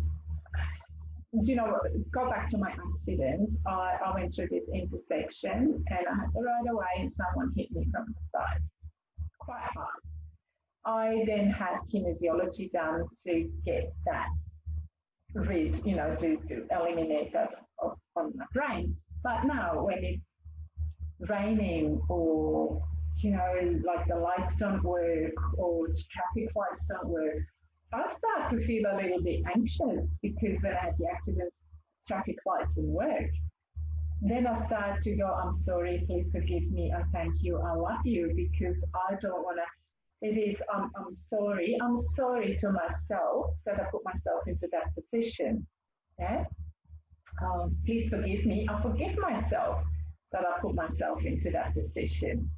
[1.32, 1.78] you know,
[2.12, 3.54] go back to my accident.
[3.66, 7.70] I, I went through this intersection and I had to ride away and someone hit
[7.70, 8.60] me from the side
[9.38, 10.09] quite hard.
[10.84, 14.28] I then had kinesiology done to get that
[15.34, 17.50] rid, you know, to, to eliminate that
[18.14, 18.96] from my brain.
[19.22, 20.22] But now when it's
[21.28, 22.82] raining or,
[23.18, 27.44] you know, like the lights don't work or traffic lights don't work,
[27.92, 31.60] I start to feel a little bit anxious because when I had the accidents,
[32.06, 33.30] traffic lights didn't work.
[34.22, 38.04] Then I start to go, I'm sorry, please forgive me, I thank you, I love
[38.04, 39.79] you, because I don't want to.
[40.22, 44.94] It is, I'm, I'm sorry, I'm sorry to myself that I put myself into that
[44.94, 45.66] position.
[46.18, 46.44] Yeah?
[47.42, 49.82] Um, please forgive me, I forgive myself
[50.32, 52.50] that I put myself into that position.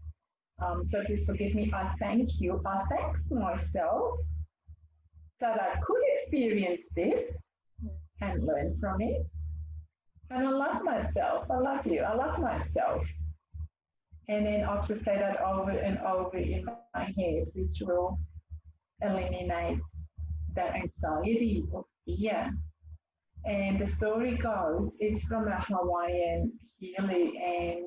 [0.60, 4.18] Um, so please forgive me, I thank you, I thank myself
[5.40, 7.42] that I could experience this
[8.20, 9.26] and learn from it.
[10.30, 11.46] And I love myself.
[11.50, 12.00] I love you.
[12.00, 13.04] I love myself.
[14.28, 18.18] And then I'll just say that over and over in my head, which will
[19.00, 19.80] eliminate
[20.54, 22.50] that anxiety or fear.
[23.44, 27.86] And the story goes, it's from a Hawaiian healing, and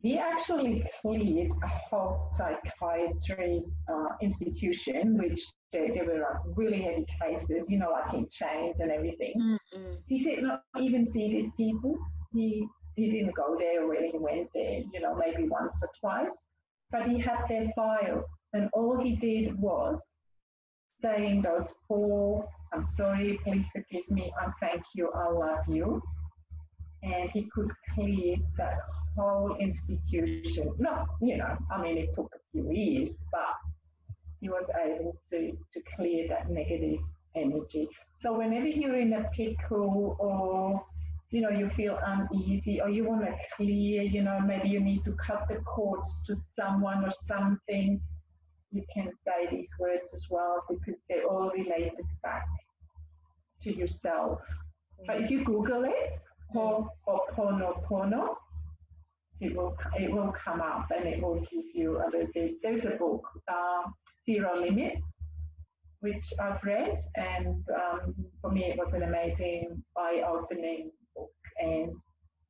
[0.00, 7.06] he actually cleared a whole psychiatry uh, institution, which they, they were like really heavy
[7.20, 9.34] cases, you know, like in chains and everything.
[9.36, 9.94] Mm-hmm.
[10.06, 11.98] He did not even see these people.
[12.32, 12.66] He
[13.00, 16.36] he didn't go there or he went there, you know, maybe once or twice.
[16.92, 20.02] But he had their files, and all he did was
[21.00, 26.02] saying those four, I'm sorry, please forgive me, I thank you, I love you.
[27.02, 28.78] And he could clear that
[29.16, 30.72] whole institution.
[30.78, 33.54] No, you know, I mean, it took a few years, but
[34.40, 36.98] he was able to, to clear that negative
[37.34, 37.88] energy.
[38.18, 40.84] So whenever you're in a pickle or
[41.30, 45.04] you know you feel uneasy or you want to clear, you know maybe you need
[45.04, 48.00] to cut the cords to someone or something,
[48.72, 51.92] you can say these words as well because they're all related
[52.22, 52.46] back
[53.62, 54.40] to yourself.
[54.40, 55.04] Mm-hmm.
[55.06, 56.18] But if you Google it,
[56.54, 58.34] Ho'oponopono,
[59.40, 62.54] it will it will come up and it will give you a little bit.
[62.62, 63.82] There's a book, uh,
[64.26, 65.02] Zero Limits,
[66.00, 70.90] which I've read, and um, for me it was an amazing eye-opening.
[71.60, 71.92] And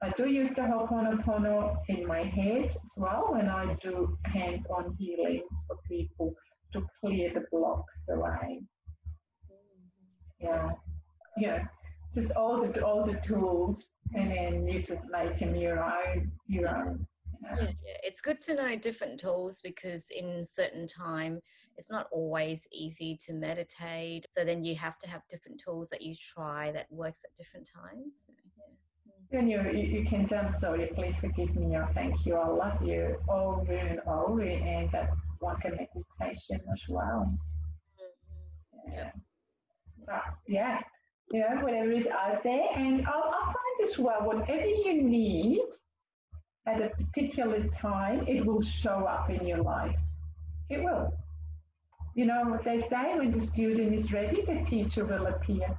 [0.02, 5.50] I do use the Ho'oponopono in my head as well when I do hands-on healings
[5.66, 6.34] for people
[6.72, 8.62] to clear the blocks away.
[10.40, 10.70] Yeah,
[11.36, 11.64] yeah,
[12.14, 13.84] just all the all the tools,
[14.14, 17.06] and then you just make them your own, your own.
[17.42, 21.40] Yeah, yeah, it's good to know different tools because in certain time
[21.76, 24.26] it's not always easy to meditate.
[24.30, 27.68] So then you have to have different tools that you try that works at different
[27.74, 28.12] times.
[29.32, 32.82] And you, you can say i'm sorry please forgive me or thank you i love
[32.82, 37.32] you over and over and that's like a meditation as well
[37.98, 38.92] mm-hmm.
[38.92, 39.10] yeah
[40.06, 40.80] but, yeah
[41.32, 45.60] you know whatever is out there and I'll, I'll find as well whatever you need
[46.66, 49.96] at a particular time, it will show up in your life.
[50.68, 51.12] It will.
[52.14, 55.78] You know what they say when the student is ready, the teacher will appear.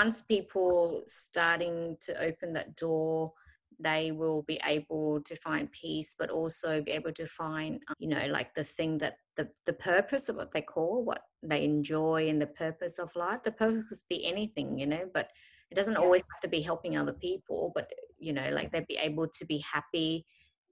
[0.00, 3.32] Once people starting to open that door,
[3.78, 8.08] they will be able to find peace, but also be able to find, uh, you
[8.08, 12.28] know, like the thing that the, the purpose of what they call, what they enjoy,
[12.28, 13.42] and the purpose of life.
[13.42, 15.28] The purpose could be anything, you know, but
[15.70, 18.98] it doesn't always have to be helping other people but you know like they'd be
[18.98, 20.24] able to be happy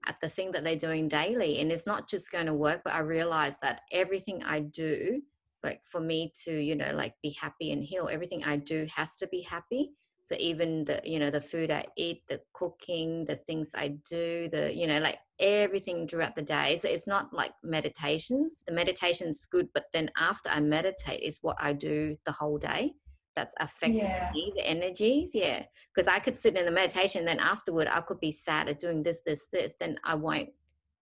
[0.07, 2.93] at the thing that they're doing daily and it's not just going to work but
[2.93, 5.21] i realize that everything i do
[5.63, 9.15] like for me to you know like be happy and heal everything i do has
[9.17, 9.91] to be happy.
[10.25, 14.47] So even the you know the food i eat the cooking the things i do
[14.49, 16.77] the you know like everything throughout the day.
[16.81, 18.63] So it's not like meditations.
[18.65, 22.93] The meditation's good but then after i meditate is what i do the whole day.
[23.35, 24.29] That's affecting yeah.
[24.33, 25.65] me the energy yeah.
[25.93, 29.03] Because i could sit in the meditation then afterward i could be sad at doing
[29.03, 30.49] this this this then i won't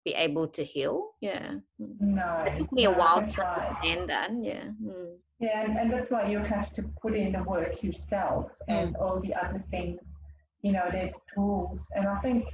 [0.04, 2.00] be able to heal yeah mm.
[2.00, 3.76] no it took me a while to right.
[3.82, 5.14] understand that yeah mm.
[5.40, 8.74] yeah and, and that's why you have to put in the work yourself mm.
[8.74, 10.00] and all the other things
[10.62, 12.44] you know there's tools and i think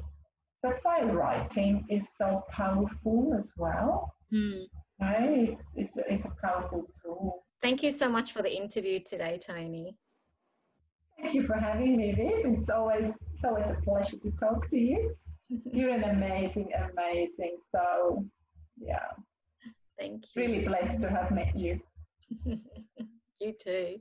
[0.63, 4.65] that's why writing is so powerful as well mm.
[5.01, 9.41] right it's, it's, it's a powerful tool Thank you so much for the interview today,
[9.45, 9.97] Toni.
[11.19, 12.53] Thank you for having me, Viv.
[12.55, 15.17] It's always it's always a pleasure to talk to you.
[15.49, 17.59] You're an amazing, amazing.
[17.73, 18.25] So
[18.79, 19.09] yeah.
[19.99, 20.43] Thank you.
[20.43, 21.81] Really blessed to have met you.
[22.45, 23.99] you too.